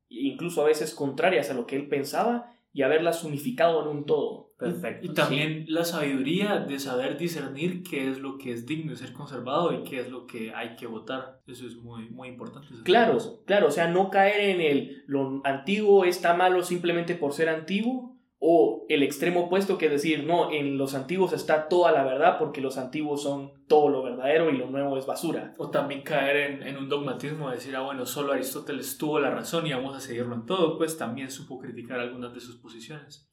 incluso 0.07 0.61
a 0.61 0.65
veces 0.65 0.93
contrarias 0.93 1.49
a 1.49 1.53
lo 1.53 1.65
que 1.65 1.75
él 1.75 1.87
pensaba, 1.87 2.53
y 2.75 2.81
haberlas 2.81 3.23
unificado 3.23 3.83
en 3.83 3.97
un 3.97 4.05
todo. 4.05 4.51
Perfecto. 4.57 5.05
Y 5.05 5.13
también 5.13 5.65
la 5.67 5.85
sabiduría 5.85 6.59
de 6.59 6.79
saber 6.79 7.17
discernir 7.17 7.83
qué 7.83 8.09
es 8.09 8.19
lo 8.19 8.37
que 8.37 8.51
es 8.51 8.65
digno 8.65 8.91
de 8.91 8.97
ser 8.97 9.13
conservado 9.13 9.73
y 9.73 9.83
qué 9.83 9.99
es 9.99 10.09
lo 10.09 10.25
que 10.25 10.53
hay 10.55 10.75
que 10.75 10.87
votar. 10.87 11.41
Eso 11.45 11.67
es 11.67 11.75
muy, 11.75 12.09
muy 12.09 12.29
importante. 12.29 12.69
Claro, 12.83 13.17
claro, 13.45 13.67
o 13.67 13.71
sea, 13.71 13.87
no 13.89 14.09
caer 14.09 14.55
en 14.55 14.61
el 14.61 15.03
lo 15.05 15.41
antiguo 15.43 16.03
está 16.03 16.33
malo 16.33 16.63
simplemente 16.63 17.13
por 17.13 17.33
ser 17.33 17.49
antiguo, 17.49 18.12
o 18.45 18.85
el 18.89 19.03
extremo 19.03 19.45
opuesto 19.45 19.77
que 19.77 19.87
decir, 19.87 20.25
no, 20.25 20.51
en 20.51 20.77
los 20.77 20.95
antiguos 20.95 21.31
está 21.31 21.69
toda 21.69 21.93
la 21.93 22.03
verdad 22.03 22.37
porque 22.37 22.59
los 22.59 22.77
antiguos 22.77 23.23
son 23.23 23.53
todo 23.69 23.87
lo 23.87 24.03
verdadero 24.03 24.49
y 24.49 24.57
lo 24.57 24.69
nuevo 24.69 24.97
es 24.97 25.05
basura. 25.05 25.53
O 25.57 25.69
también 25.69 26.01
caer 26.01 26.51
en, 26.51 26.63
en 26.63 26.75
un 26.75 26.89
dogmatismo 26.89 27.47
de 27.47 27.55
decir, 27.55 27.73
ah, 27.77 27.83
bueno, 27.83 28.05
solo 28.05 28.33
Aristóteles 28.33 28.97
tuvo 28.97 29.17
la 29.21 29.29
razón 29.29 29.65
y 29.65 29.71
vamos 29.71 29.95
a 29.95 30.01
seguirlo 30.01 30.35
en 30.35 30.45
todo, 30.45 30.77
pues 30.77 30.97
también 30.97 31.31
supo 31.31 31.57
criticar 31.57 32.01
algunas 32.01 32.33
de 32.33 32.41
sus 32.41 32.57
posiciones. 32.57 33.29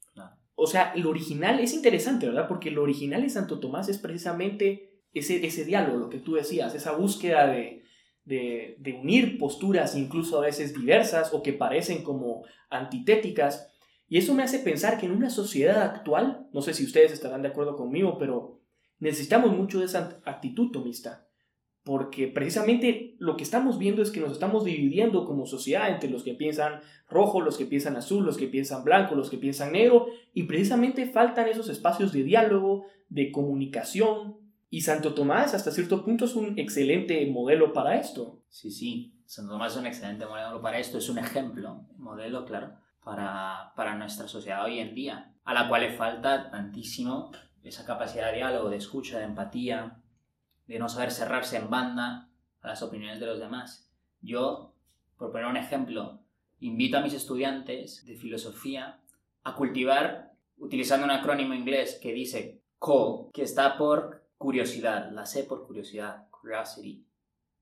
O 0.55 0.69
sea, 0.69 0.93
lo 0.95 1.11
original 1.11 1.59
es 1.59 1.75
interesante, 1.75 2.26
¿verdad? 2.26 2.47
Porque 2.47 2.71
lo 2.71 2.83
original 2.85 3.23
de 3.23 3.31
Santo 3.31 3.59
Tomás 3.59 3.88
es 3.88 3.99
precisamente 3.99 5.00
ese, 5.12 5.45
ese 5.45 5.64
diálogo, 5.64 5.99
lo 5.99 6.09
que 6.09 6.19
tú 6.19 6.35
decías, 6.35 6.73
esa 6.76 6.93
búsqueda 6.93 7.49
de, 7.49 7.83
de, 8.25 8.76
de 8.79 8.93
unir 8.93 9.38
posturas 9.38 9.97
incluso 9.97 10.38
a 10.38 10.43
veces 10.43 10.73
diversas 10.73 11.35
o 11.35 11.43
que 11.43 11.52
parecen 11.52 12.05
como 12.05 12.45
antitéticas. 12.69 13.67
Y 14.11 14.19
eso 14.19 14.35
me 14.35 14.43
hace 14.43 14.59
pensar 14.59 14.99
que 14.99 15.07
en 15.07 15.12
una 15.12 15.31
sociedad 15.31 15.83
actual, 15.83 16.49
no 16.52 16.62
sé 16.62 16.75
si 16.75 16.85
ustedes 16.85 17.12
estarán 17.12 17.43
de 17.43 17.49
acuerdo 17.49 17.76
conmigo, 17.76 18.19
pero 18.19 18.61
necesitamos 18.99 19.57
mucho 19.57 19.79
de 19.79 19.85
esa 19.87 20.21
actitud 20.25 20.73
tomista. 20.73 21.29
Porque 21.85 22.26
precisamente 22.26 23.14
lo 23.21 23.37
que 23.37 23.45
estamos 23.45 23.79
viendo 23.79 24.02
es 24.02 24.11
que 24.11 24.19
nos 24.19 24.33
estamos 24.33 24.64
dividiendo 24.64 25.25
como 25.26 25.47
sociedad 25.47 25.88
entre 25.88 26.11
los 26.11 26.25
que 26.25 26.35
piensan 26.35 26.81
rojo, 27.09 27.40
los 27.40 27.57
que 27.57 27.67
piensan 27.67 27.97
azul, 27.97 28.26
los 28.26 28.37
que 28.37 28.49
piensan 28.49 28.83
blanco, 28.83 29.14
los 29.14 29.31
que 29.31 29.38
piensan 29.38 29.73
negro, 29.73 30.09
y 30.35 30.43
precisamente 30.43 31.07
faltan 31.07 31.47
esos 31.47 31.69
espacios 31.69 32.12
de 32.12 32.25
diálogo, 32.25 32.87
de 33.09 33.31
comunicación. 33.31 34.38
Y 34.71 34.81
Santo 34.81 35.14
Tomás 35.14 35.55
hasta 35.55 35.71
cierto 35.71 36.05
punto 36.05 36.25
es 36.25 36.35
un 36.35 36.59
excelente 36.59 37.25
modelo 37.26 37.73
para 37.73 37.97
esto. 38.00 38.43
Sí, 38.49 38.73
sí, 38.73 39.14
Santo 39.25 39.52
Tomás 39.52 39.75
es 39.75 39.79
un 39.79 39.87
excelente 39.87 40.26
modelo 40.26 40.61
para 40.61 40.81
esto, 40.81 40.99
es 40.99 41.09
un 41.09 41.19
ejemplo, 41.19 41.87
modelo, 41.97 42.45
claro, 42.45 42.73
para, 43.04 43.73
para 43.76 43.95
nuestra 43.97 44.28
sociedad 44.28 44.64
hoy 44.64 44.78
en 44.78 44.95
día, 44.95 45.33
a 45.45 45.54
la 45.54 45.69
cual 45.69 45.83
le 45.83 45.92
falta 45.92 46.50
tantísimo 46.50 47.33
esa 47.62 47.85
capacidad 47.85 48.30
de 48.30 48.38
diálogo, 48.38 48.71
de 48.71 48.76
escucha, 48.76 49.19
de 49.19 49.25
empatía, 49.25 50.00
de 50.66 50.78
no 50.78 50.88
saber 50.88 51.11
cerrarse 51.11 51.57
en 51.57 51.71
banda 51.71 52.28
a 52.62 52.69
las 52.69 52.83
opiniones 52.83 53.21
de 53.21 53.26
los 53.26 53.38
demás. 53.38 53.90
Yo, 54.21 54.75
por 55.16 55.33
poner 55.33 55.47
un 55.47 55.57
ejemplo, 55.57 56.21
invito 56.61 56.99
a 56.99 57.00
mis 57.00 57.14
estudiantes 57.14 58.04
de 58.07 58.16
filosofía 58.16 59.00
a 59.42 59.54
cultivar, 59.54 60.33
utilizando 60.59 61.04
un 61.04 61.11
acrónimo 61.11 61.54
inglés 61.54 61.99
que 62.02 62.12
dice 62.12 62.62
CALL, 62.78 63.30
que 63.33 63.42
está 63.42 63.76
por 63.76 64.26
curiosidad, 64.38 65.11
la 65.12 65.26
C 65.26 65.45
por 65.45 65.66
curiosidad, 65.66 66.28
curiosity. 66.30 67.07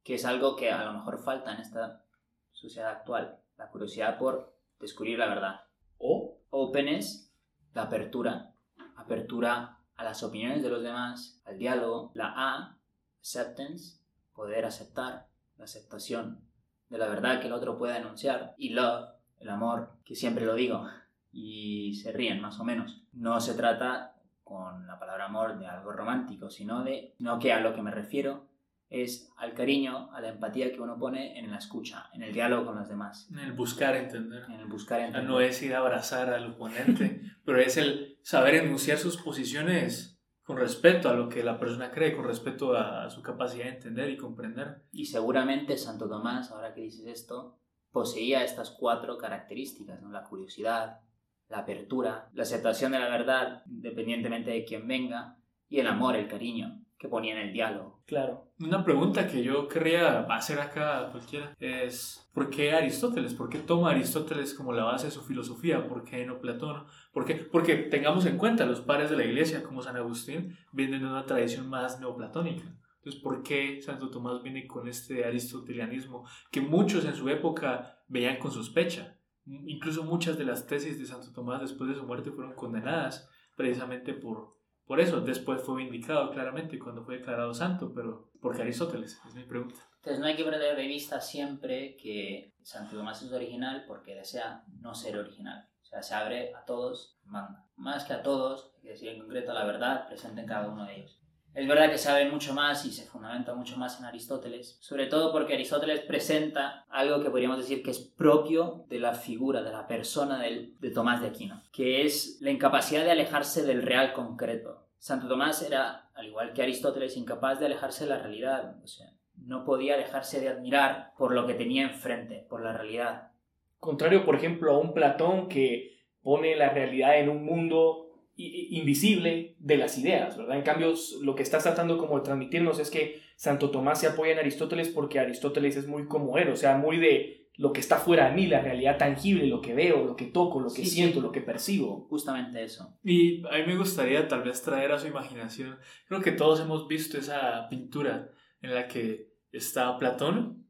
que 0.03 0.15
es 0.15 0.25
algo 0.25 0.57
que 0.57 0.71
a 0.71 0.85
lo 0.85 0.93
mejor 0.93 1.19
falta 1.19 1.53
en 1.53 1.61
esta 1.61 2.05
sociedad 2.53 2.91
actual, 2.91 3.39
la 3.57 3.69
curiosidad 3.69 4.19
por 4.19 4.58
descubrir 4.81 5.19
la 5.19 5.29
verdad. 5.29 5.61
O 5.99 6.39
Openness, 6.51 7.33
la 7.75 7.83
apertura, 7.83 8.55
apertura 8.97 9.79
a 9.97 10.05
las 10.05 10.23
opiniones 10.23 10.63
de 10.63 10.71
los 10.71 10.83
demás, 10.83 11.41
al 11.45 11.59
diálogo. 11.59 12.11
La 12.15 12.33
A, 12.37 12.79
acceptance, 13.19 14.01
poder 14.33 14.65
aceptar, 14.65 15.29
la 15.57 15.65
aceptación 15.65 16.41
de 16.89 16.99
la 16.99 17.09
verdad 17.09 17.41
que 17.41 17.49
el 17.49 17.53
otro 17.53 17.77
pueda 17.79 17.99
enunciar. 17.99 18.55
Y 18.57 18.71
love, 18.71 19.11
el 19.41 19.51
amor, 19.51 19.93
que 20.05 20.15
siempre 20.15 20.47
lo 20.47 20.55
digo, 20.55 20.87
y 21.33 21.95
se 21.95 22.13
ríen 22.13 22.41
más 22.41 22.59
o 22.61 22.65
menos. 22.65 23.03
No 23.13 23.41
se 23.41 23.55
trata 23.55 24.15
con 24.45 24.87
la 24.87 24.99
palabra 24.99 25.27
amor 25.27 25.59
de 25.59 25.67
algo 25.67 25.93
romántico, 25.93 26.49
sino 26.49 26.83
de, 26.83 27.15
no 27.19 27.39
que 27.39 27.53
a 27.53 27.61
lo 27.61 27.75
que 27.75 27.83
me 27.83 27.91
refiero 27.91 28.48
es 28.91 29.31
al 29.37 29.55
cariño, 29.55 30.11
a 30.13 30.21
la 30.21 30.31
empatía 30.31 30.73
que 30.73 30.81
uno 30.81 30.99
pone 30.99 31.39
en 31.39 31.51
la 31.51 31.59
escucha, 31.59 32.09
en 32.13 32.23
el 32.23 32.33
diálogo 32.33 32.67
con 32.67 32.77
los 32.77 32.89
demás, 32.89 33.29
En 33.31 33.39
el 33.39 33.53
buscar 33.53 33.97
entender. 33.97 34.45
en 34.49 34.61
el 34.61 34.67
buscar 34.67 35.01
entender. 35.01 35.25
No 35.29 35.41
es 35.41 35.63
ir 35.63 35.75
a 35.75 35.79
abrazar 35.79 36.33
al 36.33 36.53
oponente, 36.53 37.21
pero 37.45 37.61
es 37.61 37.77
el 37.77 38.19
saber 38.23 38.55
enunciar 38.57 38.99
sus 38.99 39.17
posiciones 39.19 40.19
con 40.43 40.57
respeto 40.57 41.11
a 41.11 41.15
lo 41.15 41.29
que 41.29 41.45
la 41.45 41.59
persona 41.59 41.91
cree, 41.91 42.17
con 42.17 42.25
respeto 42.25 42.75
a 42.75 43.11
su 43.11 43.21
capacidad 43.23 43.65
de 43.65 43.73
entender 43.73 44.09
y 44.09 44.17
comprender. 44.17 44.83
Y 44.91 45.05
seguramente 45.05 45.77
Santo 45.77 46.09
Tomás, 46.09 46.51
ahora 46.51 46.73
que 46.73 46.81
dices 46.81 47.07
esto, 47.07 47.59
poseía 47.93 48.43
estas 48.43 48.71
cuatro 48.71 49.19
características, 49.19 50.01
¿no? 50.01 50.11
La 50.11 50.25
curiosidad, 50.25 51.01
la 51.49 51.59
apertura, 51.59 52.31
la 52.33 52.45
aceptación 52.45 52.93
de 52.93 52.99
la 52.99 53.11
verdad, 53.11 53.63
independientemente 53.67 54.51
de 54.51 54.65
quién 54.65 54.89
venga, 54.89 55.37
y 55.69 55.81
el 55.81 55.87
amor, 55.87 56.17
el 56.17 56.29
cariño, 56.29 56.83
que 56.99 57.09
ponía 57.09 57.35
en 57.35 57.49
el 57.49 57.53
diálogo. 57.53 58.03
claro. 58.07 58.48
Una 58.61 58.83
pregunta 58.83 59.29
que 59.29 59.45
yo 59.45 59.69
querría 59.69 60.23
hacer 60.23 60.59
acá 60.59 60.99
a 60.99 61.13
cualquiera 61.13 61.55
es 61.61 62.29
¿por 62.35 62.51
qué 62.51 62.73
Aristóteles? 62.73 63.33
¿Por 63.33 63.49
qué 63.49 63.61
toma 63.61 63.91
Aristóteles 63.91 64.53
como 64.53 64.73
la 64.73 64.83
base 64.83 65.07
de 65.07 65.13
su 65.13 65.23
filosofía? 65.23 65.87
¿Por 65.87 66.03
qué 66.03 66.27
no 66.27 66.41
Platón? 66.41 66.85
¿Por 67.13 67.25
qué? 67.25 67.37
Porque 67.37 67.77
tengamos 67.77 68.27
en 68.27 68.37
cuenta, 68.37 68.67
los 68.67 68.81
padres 68.81 69.11
de 69.11 69.17
la 69.17 69.25
iglesia, 69.25 69.63
como 69.63 69.81
San 69.81 69.97
Agustín, 69.97 70.57
vienen 70.73 71.03
de 71.03 71.07
una 71.07 71.25
tradición 71.25 71.69
más 71.69 72.01
neoplatónica. 72.01 72.65
Entonces, 72.97 73.23
¿por 73.23 73.45
qué 73.45 73.81
Santo 73.81 74.11
Tomás 74.11 74.43
viene 74.43 74.67
con 74.67 74.89
este 74.89 75.25
aristotelianismo 75.25 76.27
que 76.51 76.61
muchos 76.61 77.05
en 77.05 77.15
su 77.15 77.29
época 77.29 78.03
veían 78.09 78.41
con 78.41 78.51
sospecha? 78.51 79.21
Incluso 79.47 80.03
muchas 80.03 80.37
de 80.37 80.45
las 80.45 80.67
tesis 80.67 80.99
de 80.99 81.07
Santo 81.07 81.33
Tomás 81.33 81.61
después 81.61 81.89
de 81.91 81.97
su 81.97 82.03
muerte 82.03 82.33
fueron 82.33 82.55
condenadas 82.55 83.31
precisamente 83.55 84.15
por, 84.15 84.58
por 84.89 85.01
eso. 85.01 85.21
Después 85.21 85.63
fue 85.63 85.77
vindicado 85.77 86.33
claramente 86.33 86.79
cuando 86.79 87.05
fue 87.05 87.19
declarado 87.19 87.55
santo, 87.55 87.93
pero 87.95 88.31
¿por 88.41 88.57
qué 88.57 88.63
Aristóteles? 88.63 89.21
Es 89.29 89.35
mi 89.35 89.45
pregunta. 89.45 89.79
Entonces 89.97 90.19
no 90.19 90.27
hay 90.27 90.35
que 90.35 90.45
perder 90.45 90.77
de 90.77 90.87
vista 90.87 91.21
siempre 91.21 91.97
que 91.97 92.55
Santo 92.63 92.97
Tomás 92.97 93.23
es 93.23 93.31
original 93.31 93.85
porque 93.87 94.15
desea 94.15 94.65
no 94.81 94.95
ser 94.95 95.19
original. 95.19 95.69
O 95.83 95.85
sea, 95.85 96.03
se 96.03 96.15
abre 96.15 96.55
a 96.55 96.65
todos, 96.65 97.19
manda. 97.25 97.67
Más 97.77 98.05
que 98.05 98.15
a 98.15 98.23
todos, 98.23 98.73
hay 98.77 98.83
que 98.83 98.89
decir 98.89 99.09
en 99.11 99.21
concreto 99.21 99.53
la 99.53 99.65
verdad 99.65 100.09
presente 100.09 100.41
en 100.41 100.47
cada 100.47 100.69
uno 100.69 100.87
de 100.87 100.97
ellos. 100.97 101.21
Es 101.59 101.67
verdad 101.67 101.91
que 101.91 101.99
sabe 101.99 102.31
mucho 102.31 102.55
más 102.55 102.87
y 102.87 102.93
se 102.93 103.05
fundamenta 103.05 103.53
mucho 103.53 103.77
más 103.77 103.99
en 103.99 104.07
Aristóteles, 104.07 104.79
sobre 104.81 105.07
todo 105.07 105.33
porque 105.33 105.55
Aristóteles 105.55 105.99
presenta 105.99 106.87
algo 106.89 107.21
que 107.21 107.31
podríamos 107.31 107.59
decir 107.59 107.83
que 107.83 107.91
es 107.91 107.99
propio 107.99 108.85
de 108.89 109.01
la 109.01 109.13
figura, 109.13 109.61
de 109.61 109.73
la 109.73 109.89
persona 109.89 110.39
de 110.39 110.91
Tomás 110.95 111.21
de 111.21 111.27
Aquino, 111.27 111.61
que 111.73 112.05
es 112.05 112.39
la 112.43 112.53
incapacidad 112.53 113.03
de 113.03 113.11
alejarse 113.11 113.65
del 113.65 113.83
real 113.83 114.13
concreto. 114.13 114.87
Santo 114.99 115.27
Tomás 115.27 115.61
era, 115.63 116.09
al 116.15 116.29
igual 116.29 116.53
que 116.53 116.63
Aristóteles, 116.63 117.17
incapaz 117.17 117.59
de 117.59 117.67
alejarse 117.67 118.05
de 118.05 118.11
la 118.11 118.21
realidad, 118.21 118.77
o 118.85 118.87
sea, 118.87 119.09
no 119.35 119.65
podía 119.65 119.97
dejarse 119.97 120.41
de 120.41 120.51
admirar 120.51 121.13
por 121.19 121.35
lo 121.35 121.45
que 121.45 121.55
tenía 121.55 121.83
enfrente, 121.83 122.47
por 122.49 122.63
la 122.63 122.73
realidad. 122.73 123.33
Contrario, 123.81 124.25
por 124.25 124.37
ejemplo, 124.37 124.71
a 124.71 124.79
un 124.79 124.95
Platón 124.95 125.49
que 125.49 126.05
pone 126.23 126.55
la 126.55 126.69
realidad 126.69 127.19
en 127.19 127.29
un 127.29 127.45
mundo 127.45 128.08
invisible 128.39 129.57
de 129.59 129.77
las 129.77 129.99
ideas, 129.99 130.37
¿verdad? 130.39 130.57
En 130.57 130.63
cambio, 130.63 130.95
lo 131.23 131.35
que 131.35 131.43
está 131.43 131.59
tratando 131.59 131.99
como 131.99 132.19
de 132.19 132.25
transmitirnos 132.25 132.79
es 132.79 132.91
que 132.91 133.21
Santo 133.37 133.71
Tomás 133.71 134.01
se 134.01 134.07
apoya 134.07 134.33
en 134.33 134.39
Aristóteles 134.39 134.89
porque 134.89 135.19
Aristóteles 135.19 135.77
es 135.77 135.87
muy 135.87 136.07
como 136.07 136.39
él, 136.39 136.49
o 136.49 136.57
sea, 136.57 136.77
muy 136.77 136.99
de 136.99 137.51
lo 137.57 137.73
que 137.73 137.81
está 137.81 137.97
fuera 137.99 138.29
de 138.29 138.37
mí, 138.37 138.47
la 138.47 138.61
realidad 138.61 138.99
tangible, 138.99 139.47
lo 139.47 139.61
que 139.61 139.75
veo, 139.75 140.05
lo 140.05 140.15
que 140.15 140.27
toco, 140.27 140.61
lo 140.61 140.69
que 140.69 140.83
Sí, 140.83 140.87
sí. 140.87 140.95
siento, 140.97 141.21
lo 141.21 141.33
que 141.33 141.41
percibo. 141.41 142.07
Justamente 142.09 142.63
eso. 142.63 142.97
Y 143.03 143.45
a 143.49 143.59
mí 143.59 143.65
me 143.67 143.77
gustaría 143.77 144.29
tal 144.29 144.45
vez 144.45 144.63
traer 144.63 144.93
a 144.93 144.99
su 144.99 145.09
imaginación, 145.09 145.77
creo 146.07 146.21
que 146.21 146.31
todos 146.31 146.61
hemos 146.61 146.87
visto 146.87 147.19
esa 147.19 147.67
pintura 147.69 148.31
en 148.63 148.75
la 148.75 148.87
que 148.87 149.33
está 149.51 149.99
Platón 149.99 150.67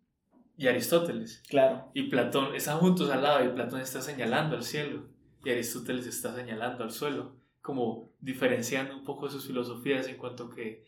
y 0.56 0.66
Aristóteles. 0.66 1.42
Claro. 1.50 1.90
Y 1.92 2.04
Platón 2.04 2.54
están 2.54 2.78
juntos 2.78 3.10
al 3.10 3.22
lado 3.22 3.44
y 3.44 3.50
Platón 3.54 3.80
está 3.80 4.00
señalando 4.00 4.56
al 4.56 4.62
cielo 4.62 5.10
y 5.44 5.50
Aristóteles 5.50 6.06
está 6.06 6.34
señalando 6.34 6.84
al 6.84 6.90
suelo, 6.90 7.36
como 7.68 8.08
diferenciando 8.18 8.96
un 8.96 9.04
poco 9.04 9.28
sus 9.28 9.46
filosofías 9.46 10.08
en 10.08 10.16
cuanto 10.16 10.48
que 10.48 10.86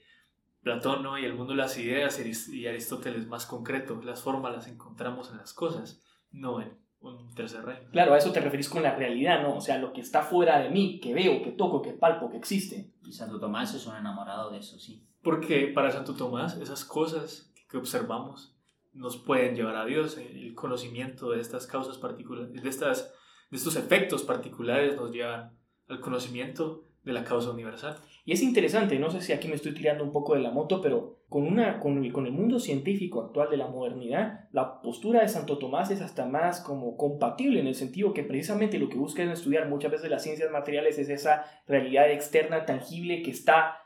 Platón 0.63 1.03
¿no? 1.03 1.19
y 1.19 1.27
el 1.27 1.35
mundo 1.35 1.53
de 1.53 1.59
las 1.59 1.77
ideas 1.77 2.19
y 2.19 2.23
Arist- 2.23 2.49
y 2.55 2.67
Aristóteles 2.67 3.27
más 3.27 3.45
concreto, 3.45 4.01
las 4.03 4.23
formas 4.23 4.55
las 4.55 4.67
encontramos 4.67 5.31
en 5.31 5.37
las 5.37 5.53
cosas, 5.53 6.03
no 6.33 6.63
en 6.63 6.79
un 7.03 7.35
tercer 7.35 7.67
reino. 7.67 7.91
Claro, 7.93 8.15
a 8.15 8.17
eso 8.17 8.33
te 8.33 8.41
referís 8.41 8.71
con 8.71 8.83
la 8.83 8.95
realidad, 8.97 9.43
¿no? 9.43 9.57
O 9.57 9.61
sea, 9.61 9.77
lo 9.77 9.93
que 9.93 10.01
está 10.01 10.23
fuera 10.23 10.59
de 10.59 10.71
mí, 10.71 11.01
que 11.01 11.13
veo, 11.13 11.43
que 11.43 11.51
toco, 11.53 11.83
que 11.83 11.93
palpo, 11.93 12.31
que 12.31 12.39
existe. 12.39 12.95
Y 13.05 13.13
Santo 13.13 13.39
Tomás 13.39 13.75
es 13.75 13.87
un 13.87 13.95
enamorado 13.97 14.51
de 14.51 14.61
eso, 14.61 14.79
sí. 14.79 15.07
Porque 15.23 15.67
para 15.75 15.91
Santo 15.91 16.15
Tomás 16.15 16.57
esas 16.57 16.87
cosas 16.87 17.53
que 17.69 17.77
observamos 17.77 18.57
nos 18.95 19.19
pueden 19.19 19.55
llevar 19.55 19.77
a 19.77 19.85
Dios. 19.85 20.17
El 20.17 20.55
conocimiento 20.55 21.31
de 21.33 21.43
estas 21.43 21.67
causas 21.67 21.99
particulares, 21.99 22.63
de, 22.63 22.69
estas, 22.71 23.13
de 23.51 23.57
estos 23.59 23.77
efectos 23.77 24.23
particulares 24.23 24.97
nos 24.97 25.11
llevan 25.11 25.60
al 25.91 26.01
conocimiento 26.01 26.85
de 27.05 27.13
la 27.13 27.25
causa 27.25 27.51
universal. 27.51 27.99
Y 28.25 28.33
es 28.33 28.43
interesante, 28.43 28.99
no 28.99 29.11
sé 29.11 29.21
si 29.21 29.33
aquí 29.33 29.49
me 29.49 29.55
estoy 29.55 29.75
tirando 29.75 30.05
un 30.05 30.13
poco 30.13 30.35
de 30.35 30.41
la 30.41 30.51
moto, 30.51 30.81
pero 30.81 31.21
con, 31.29 31.47
una, 31.47 31.81
con, 31.81 32.05
el, 32.05 32.33
mundo 32.33 32.59
científico 32.59 33.23
actual 33.23 33.51
de 33.51 33.57
la 33.57 33.69
modernidad, 33.69 34.49
la 34.53 34.81
postura 34.83 35.23
de 35.23 35.29
Santo 35.29 35.59
Tomás 35.59 35.91
es 35.91 36.01
hasta 36.03 36.27
más 36.27 36.61
como 36.61 36.97
compatible 36.97 37.61
en 37.61 37.67
el 37.67 37.75
sentido 37.75 38.13
que 38.13 38.23
precisamente 38.23 38.79
lo 38.79 38.89
que 38.89 38.99
busca 38.99 39.23
estudiar 39.23 39.69
muchas 39.69 39.91
veces 39.91 40.11
las 40.11 40.23
ciencias 40.23 40.51
materiales 40.51 40.99
es 40.99 41.09
esa 41.09 41.45
realidad 41.67 42.11
externa 42.11 42.67
tangible 42.67 43.23
que 43.23 43.31
está 43.31 43.79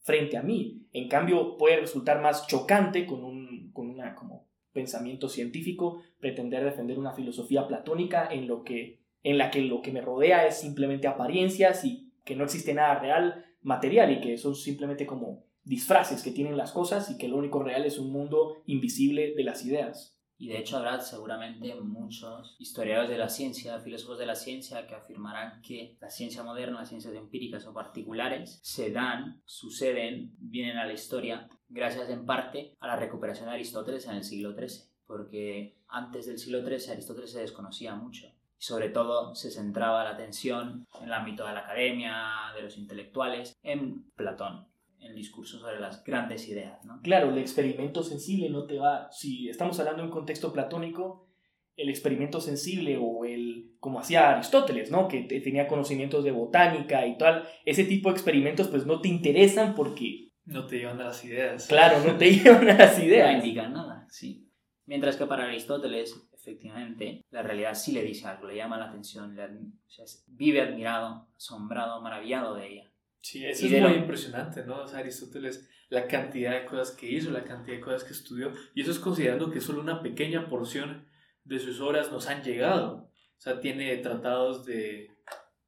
frente 0.00 0.36
a 0.36 0.42
mí. 0.42 0.86
En 0.92 1.08
cambio, 1.08 1.56
puede 1.56 1.80
resultar 1.80 2.20
más 2.20 2.46
chocante 2.46 3.06
con 3.06 3.24
un 3.24 3.46
con 3.76 3.90
una, 3.90 4.14
como 4.14 4.48
pensamiento 4.72 5.28
científico 5.28 6.02
pretender 6.18 6.64
defender 6.64 6.98
una 6.98 7.12
filosofía 7.12 7.68
platónica 7.68 8.26
en, 8.30 8.48
lo 8.48 8.64
que, 8.64 9.00
en 9.26 9.38
la 9.38 9.50
que 9.50 9.60
lo 9.60 9.82
que 9.82 9.90
me 9.90 10.00
rodea 10.00 10.46
es 10.46 10.60
simplemente 10.60 11.08
apariencias 11.08 11.84
y 11.84 12.12
que 12.24 12.36
no 12.36 12.44
existe 12.44 12.72
nada 12.72 13.00
real 13.00 13.44
material 13.60 14.12
y 14.12 14.20
que 14.20 14.38
son 14.38 14.54
simplemente 14.54 15.04
como 15.04 15.44
disfraces 15.64 16.22
que 16.22 16.30
tienen 16.30 16.56
las 16.56 16.70
cosas 16.70 17.10
y 17.10 17.18
que 17.18 17.26
lo 17.26 17.36
único 17.36 17.60
real 17.60 17.84
es 17.84 17.98
un 17.98 18.12
mundo 18.12 18.62
invisible 18.66 19.34
de 19.34 19.42
las 19.42 19.64
ideas. 19.64 20.16
Y 20.38 20.46
de 20.46 20.58
hecho 20.58 20.76
habrá 20.76 21.00
seguramente 21.00 21.74
muchos 21.80 22.54
historiadores 22.60 23.10
de 23.10 23.18
la 23.18 23.28
ciencia, 23.28 23.80
filósofos 23.80 24.16
de 24.20 24.26
la 24.26 24.36
ciencia, 24.36 24.86
que 24.86 24.94
afirmarán 24.94 25.60
que 25.60 25.96
la 26.00 26.08
ciencia 26.08 26.44
moderna, 26.44 26.78
las 26.78 26.88
ciencias 26.88 27.14
empíricas 27.14 27.66
o 27.66 27.74
particulares, 27.74 28.60
se 28.62 28.92
dan, 28.92 29.42
suceden, 29.44 30.36
vienen 30.38 30.76
a 30.76 30.86
la 30.86 30.92
historia 30.92 31.48
gracias 31.68 32.10
en 32.10 32.26
parte 32.26 32.76
a 32.78 32.86
la 32.86 32.94
recuperación 32.94 33.48
de 33.48 33.54
Aristóteles 33.56 34.06
en 34.06 34.14
el 34.14 34.22
siglo 34.22 34.54
XIII. 34.54 34.84
Porque 35.04 35.80
antes 35.88 36.26
del 36.26 36.38
siglo 36.38 36.62
XIII 36.64 36.92
Aristóteles 36.92 37.32
se 37.32 37.40
desconocía 37.40 37.96
mucho. 37.96 38.35
Y 38.58 38.64
sobre 38.64 38.88
todo 38.88 39.34
se 39.34 39.50
centraba 39.50 40.04
la 40.04 40.10
atención 40.10 40.86
en 41.00 41.04
el 41.06 41.12
ámbito 41.12 41.46
de 41.46 41.52
la 41.54 41.60
academia, 41.60 42.24
de 42.54 42.62
los 42.62 42.78
intelectuales, 42.78 43.54
en 43.62 44.10
Platón, 44.16 44.66
en 44.98 45.10
el 45.10 45.14
discurso 45.16 45.58
sobre 45.58 45.78
las 45.78 46.02
grandes 46.04 46.48
ideas. 46.48 46.84
¿no? 46.84 47.00
Claro, 47.02 47.30
el 47.30 47.38
experimento 47.38 48.02
sensible 48.02 48.48
no 48.50 48.64
te 48.66 48.78
va, 48.78 49.08
si 49.12 49.48
estamos 49.48 49.78
hablando 49.78 50.02
de 50.02 50.08
un 50.08 50.12
contexto 50.14 50.52
platónico, 50.52 51.28
el 51.76 51.90
experimento 51.90 52.40
sensible 52.40 52.96
o 52.98 53.26
el, 53.26 53.72
como 53.80 54.00
hacía 54.00 54.30
Aristóteles, 54.30 54.90
¿no? 54.90 55.08
Que 55.08 55.24
te- 55.24 55.40
tenía 55.42 55.66
conocimientos 55.68 56.24
de 56.24 56.30
botánica 56.30 57.06
y 57.06 57.18
tal, 57.18 57.46
ese 57.66 57.84
tipo 57.84 58.08
de 58.08 58.14
experimentos 58.14 58.68
pues 58.68 58.86
no 58.86 59.02
te 59.02 59.08
interesan 59.08 59.74
porque, 59.74 60.30
No 60.46 60.66
te 60.66 60.78
llevan 60.78 60.98
a 61.02 61.04
las 61.08 61.22
ideas. 61.22 61.66
claro, 61.66 61.98
no 62.02 62.16
te 62.16 62.30
llevan 62.34 62.70
a 62.70 62.74
las 62.78 62.98
No 62.98 63.04
ideas. 63.04 63.44
indican 63.44 63.74
nada, 63.74 64.06
sí. 64.08 64.50
Mientras 64.86 65.16
que 65.16 65.26
para 65.26 65.44
Aristóteles, 65.44 66.25
efectivamente, 66.50 67.24
la 67.30 67.42
realidad 67.42 67.74
sí 67.74 67.92
le 67.92 68.02
dice 68.02 68.26
algo, 68.26 68.46
le 68.46 68.56
llama 68.56 68.78
la 68.78 68.86
atención, 68.88 69.34
le 69.34 69.42
admi- 69.42 69.72
o 69.86 69.90
sea, 69.90 70.04
vive 70.28 70.60
admirado, 70.60 71.28
asombrado, 71.36 72.00
maravillado 72.00 72.54
de 72.54 72.68
ella. 72.72 72.92
Sí, 73.20 73.44
eso 73.44 73.66
Y 73.66 73.74
es 73.74 73.82
muy 73.82 73.90
lo- 73.92 73.96
impresionante, 73.98 74.64
¿no? 74.64 74.82
O 74.82 74.86
sea, 74.86 75.00
Aristóteles, 75.00 75.68
la 75.88 76.06
cantidad 76.06 76.52
de 76.52 76.64
cosas 76.66 76.92
que 76.96 77.10
hizo, 77.10 77.30
la 77.30 77.42
cantidad 77.44 77.76
de 77.76 77.82
cosas 77.82 78.04
que 78.04 78.12
estudió, 78.12 78.52
y 78.74 78.82
eso 78.82 78.92
es 78.92 79.00
considerando 79.00 79.50
que 79.50 79.60
solo 79.60 79.80
una 79.80 80.00
pequeña 80.02 80.48
porción 80.48 81.08
de 81.44 81.58
sus 81.58 81.80
obras 81.80 82.12
nos 82.12 82.28
han 82.28 82.42
llegado. 82.44 83.10
O 83.38 83.40
sea, 83.40 83.60
tiene 83.60 83.96
tratados 83.98 84.64
de, 84.64 85.10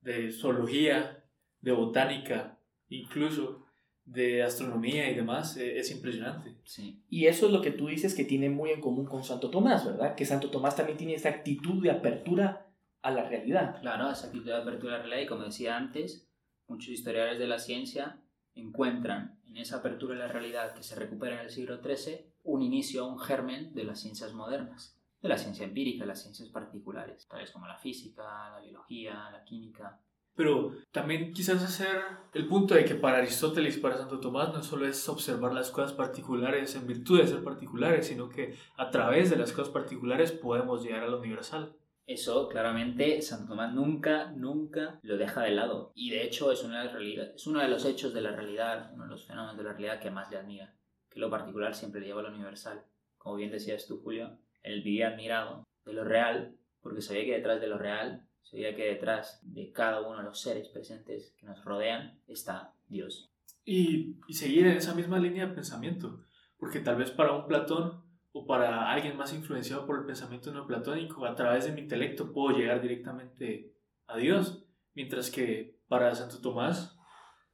de 0.00 0.30
zoología, 0.32 1.24
de 1.60 1.72
botánica, 1.72 2.58
incluso 2.88 3.66
de 4.10 4.42
astronomía 4.42 5.10
y 5.10 5.14
demás, 5.14 5.56
eh, 5.56 5.78
es 5.78 5.90
impresionante. 5.90 6.54
Sí. 6.64 7.02
Y 7.10 7.26
eso 7.26 7.46
es 7.46 7.52
lo 7.52 7.60
que 7.60 7.70
tú 7.70 7.88
dices 7.88 8.14
que 8.14 8.24
tiene 8.24 8.48
muy 8.48 8.70
en 8.70 8.80
común 8.80 9.04
con 9.04 9.22
Santo 9.22 9.50
Tomás, 9.50 9.84
¿verdad? 9.84 10.14
Que 10.14 10.24
Santo 10.24 10.50
Tomás 10.50 10.76
también 10.76 10.96
tiene 10.96 11.14
esa 11.14 11.28
actitud 11.28 11.82
de 11.82 11.90
apertura 11.90 12.66
a 13.02 13.10
la 13.10 13.28
realidad. 13.28 13.80
Claro, 13.80 14.10
esa 14.10 14.28
actitud 14.28 14.46
de 14.46 14.56
apertura 14.56 14.94
a 14.94 14.96
la 14.98 15.02
realidad 15.04 15.24
y 15.24 15.26
como 15.26 15.44
decía 15.44 15.76
antes, 15.76 16.26
muchos 16.68 16.88
historiadores 16.88 17.38
de 17.38 17.46
la 17.46 17.58
ciencia 17.58 18.18
encuentran 18.54 19.38
en 19.46 19.58
esa 19.58 19.76
apertura 19.76 20.14
a 20.14 20.18
la 20.18 20.28
realidad 20.28 20.74
que 20.74 20.82
se 20.82 20.94
recupera 20.94 21.36
en 21.36 21.42
el 21.42 21.50
siglo 21.50 21.80
XIII 21.82 22.26
un 22.44 22.62
inicio, 22.62 23.06
un 23.06 23.18
germen 23.18 23.74
de 23.74 23.84
las 23.84 24.00
ciencias 24.00 24.32
modernas, 24.32 24.98
de 25.20 25.28
la 25.28 25.36
ciencia 25.36 25.66
empírica, 25.66 26.06
las 26.06 26.22
ciencias 26.22 26.48
particulares, 26.48 27.26
tales 27.28 27.50
como 27.50 27.66
la 27.66 27.78
física, 27.78 28.22
la 28.52 28.60
biología, 28.60 29.30
la 29.30 29.44
química. 29.44 30.00
Pero 30.38 30.70
también 30.92 31.32
quizás 31.32 31.64
hacer 31.64 32.00
el 32.32 32.46
punto 32.46 32.76
de 32.76 32.84
que 32.84 32.94
para 32.94 33.18
Aristóteles 33.18 33.76
para 33.76 33.96
Santo 33.96 34.20
Tomás 34.20 34.52
no 34.52 34.62
solo 34.62 34.86
es 34.86 35.08
observar 35.08 35.52
las 35.52 35.72
cosas 35.72 35.92
particulares 35.92 36.76
en 36.76 36.86
virtud 36.86 37.20
de 37.20 37.26
ser 37.26 37.42
particulares, 37.42 38.06
sino 38.06 38.28
que 38.28 38.54
a 38.76 38.88
través 38.88 39.30
de 39.30 39.36
las 39.36 39.50
cosas 39.50 39.72
particulares 39.72 40.30
podemos 40.30 40.84
llegar 40.84 41.02
a 41.02 41.08
lo 41.08 41.18
universal. 41.18 41.74
Eso 42.06 42.48
claramente 42.48 43.20
Santo 43.20 43.48
Tomás 43.48 43.74
nunca, 43.74 44.30
nunca 44.30 45.00
lo 45.02 45.16
deja 45.16 45.42
de 45.42 45.50
lado. 45.50 45.90
Y 45.96 46.10
de 46.10 46.22
hecho 46.22 46.52
es, 46.52 46.62
una 46.62 46.84
es 46.84 47.46
uno 47.48 47.58
de 47.58 47.68
los 47.68 47.84
hechos 47.84 48.14
de 48.14 48.20
la 48.20 48.30
realidad, 48.30 48.92
uno 48.94 49.06
de 49.06 49.10
los 49.10 49.26
fenómenos 49.26 49.56
de 49.56 49.64
la 49.64 49.72
realidad 49.72 50.00
que 50.00 50.12
más 50.12 50.30
le 50.30 50.36
admira. 50.36 50.72
Que 51.10 51.18
lo 51.18 51.30
particular 51.30 51.74
siempre 51.74 52.00
le 52.00 52.06
lleva 52.06 52.20
a 52.20 52.22
lo 52.22 52.28
universal. 52.28 52.84
Como 53.16 53.34
bien 53.34 53.50
decías 53.50 53.88
tú, 53.88 54.00
Julio, 54.04 54.38
él 54.62 54.84
vivía 54.84 55.08
admirado 55.08 55.64
de 55.84 55.94
lo 55.94 56.04
real, 56.04 56.54
porque 56.80 57.02
sabía 57.02 57.24
que 57.24 57.34
detrás 57.34 57.60
de 57.60 57.66
lo 57.66 57.76
real, 57.76 58.27
sabía 58.50 58.74
que 58.74 58.86
detrás 58.86 59.40
de 59.42 59.72
cada 59.72 60.00
uno 60.00 60.18
de 60.18 60.24
los 60.24 60.40
seres 60.40 60.68
presentes 60.68 61.34
que 61.38 61.46
nos 61.46 61.64
rodean 61.64 62.18
está 62.26 62.72
Dios. 62.88 63.30
Y, 63.64 64.16
y 64.26 64.34
seguir 64.34 64.66
en 64.66 64.76
esa 64.76 64.94
misma 64.94 65.18
línea 65.18 65.46
de 65.46 65.54
pensamiento, 65.54 66.24
porque 66.56 66.80
tal 66.80 66.96
vez 66.96 67.10
para 67.10 67.32
un 67.32 67.46
Platón 67.46 68.02
o 68.32 68.46
para 68.46 68.90
alguien 68.90 69.16
más 69.16 69.34
influenciado 69.34 69.86
por 69.86 69.98
el 69.98 70.06
pensamiento 70.06 70.52
neoplatónico, 70.52 71.26
a 71.26 71.34
través 71.34 71.64
de 71.64 71.72
mi 71.72 71.82
intelecto 71.82 72.32
puedo 72.32 72.56
llegar 72.56 72.80
directamente 72.80 73.74
a 74.06 74.16
Dios, 74.16 74.64
mientras 74.94 75.30
que 75.30 75.78
para 75.88 76.14
Santo 76.14 76.40
Tomás 76.40 76.96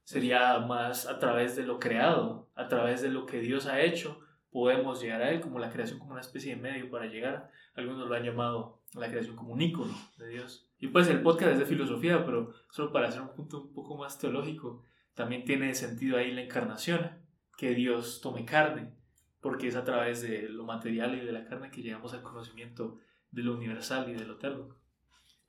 sería 0.03 0.59
más 0.59 1.07
a 1.07 1.19
través 1.19 1.55
de 1.55 1.63
lo 1.63 1.79
creado, 1.79 2.49
a 2.55 2.67
través 2.67 3.01
de 3.01 3.09
lo 3.09 3.25
que 3.25 3.39
Dios 3.39 3.65
ha 3.65 3.81
hecho, 3.81 4.24
podemos 4.55 5.01
llegar 5.01 5.21
a 5.21 5.31
Él, 5.31 5.41
como 5.41 5.59
la 5.59 5.69
creación 5.69 5.99
como 5.99 6.13
una 6.13 6.21
especie 6.21 6.55
de 6.55 6.61
medio 6.61 6.89
para 6.89 7.07
llegar. 7.07 7.51
Algunos 7.75 8.07
lo 8.07 8.15
han 8.15 8.23
llamado 8.23 8.79
la 8.93 9.09
creación 9.09 9.35
como 9.35 9.51
un 9.51 9.61
ícono 9.61 9.93
de 10.17 10.29
Dios. 10.29 10.65
Y 10.79 10.87
pues 10.87 11.09
el 11.09 11.21
podcast 11.21 11.51
es 11.51 11.59
de 11.59 11.65
filosofía, 11.65 12.25
pero 12.25 12.53
solo 12.71 12.93
para 12.93 13.09
hacer 13.09 13.19
un 13.19 13.33
punto 13.35 13.63
un 13.63 13.73
poco 13.73 13.97
más 13.97 14.17
teológico, 14.17 14.81
también 15.13 15.43
tiene 15.43 15.75
sentido 15.75 16.17
ahí 16.17 16.31
la 16.31 16.41
encarnación, 16.41 17.01
que 17.57 17.75
Dios 17.75 18.21
tome 18.21 18.45
carne, 18.45 18.93
porque 19.41 19.67
es 19.67 19.75
a 19.75 19.83
través 19.83 20.21
de 20.21 20.47
lo 20.47 20.63
material 20.63 21.15
y 21.15 21.25
de 21.25 21.33
la 21.33 21.43
carne 21.43 21.69
que 21.69 21.81
llegamos 21.81 22.13
al 22.13 22.23
conocimiento 22.23 22.99
de 23.31 23.43
lo 23.43 23.55
universal 23.57 24.09
y 24.09 24.13
de 24.13 24.23
lo 24.23 24.35
eterno. 24.35 24.73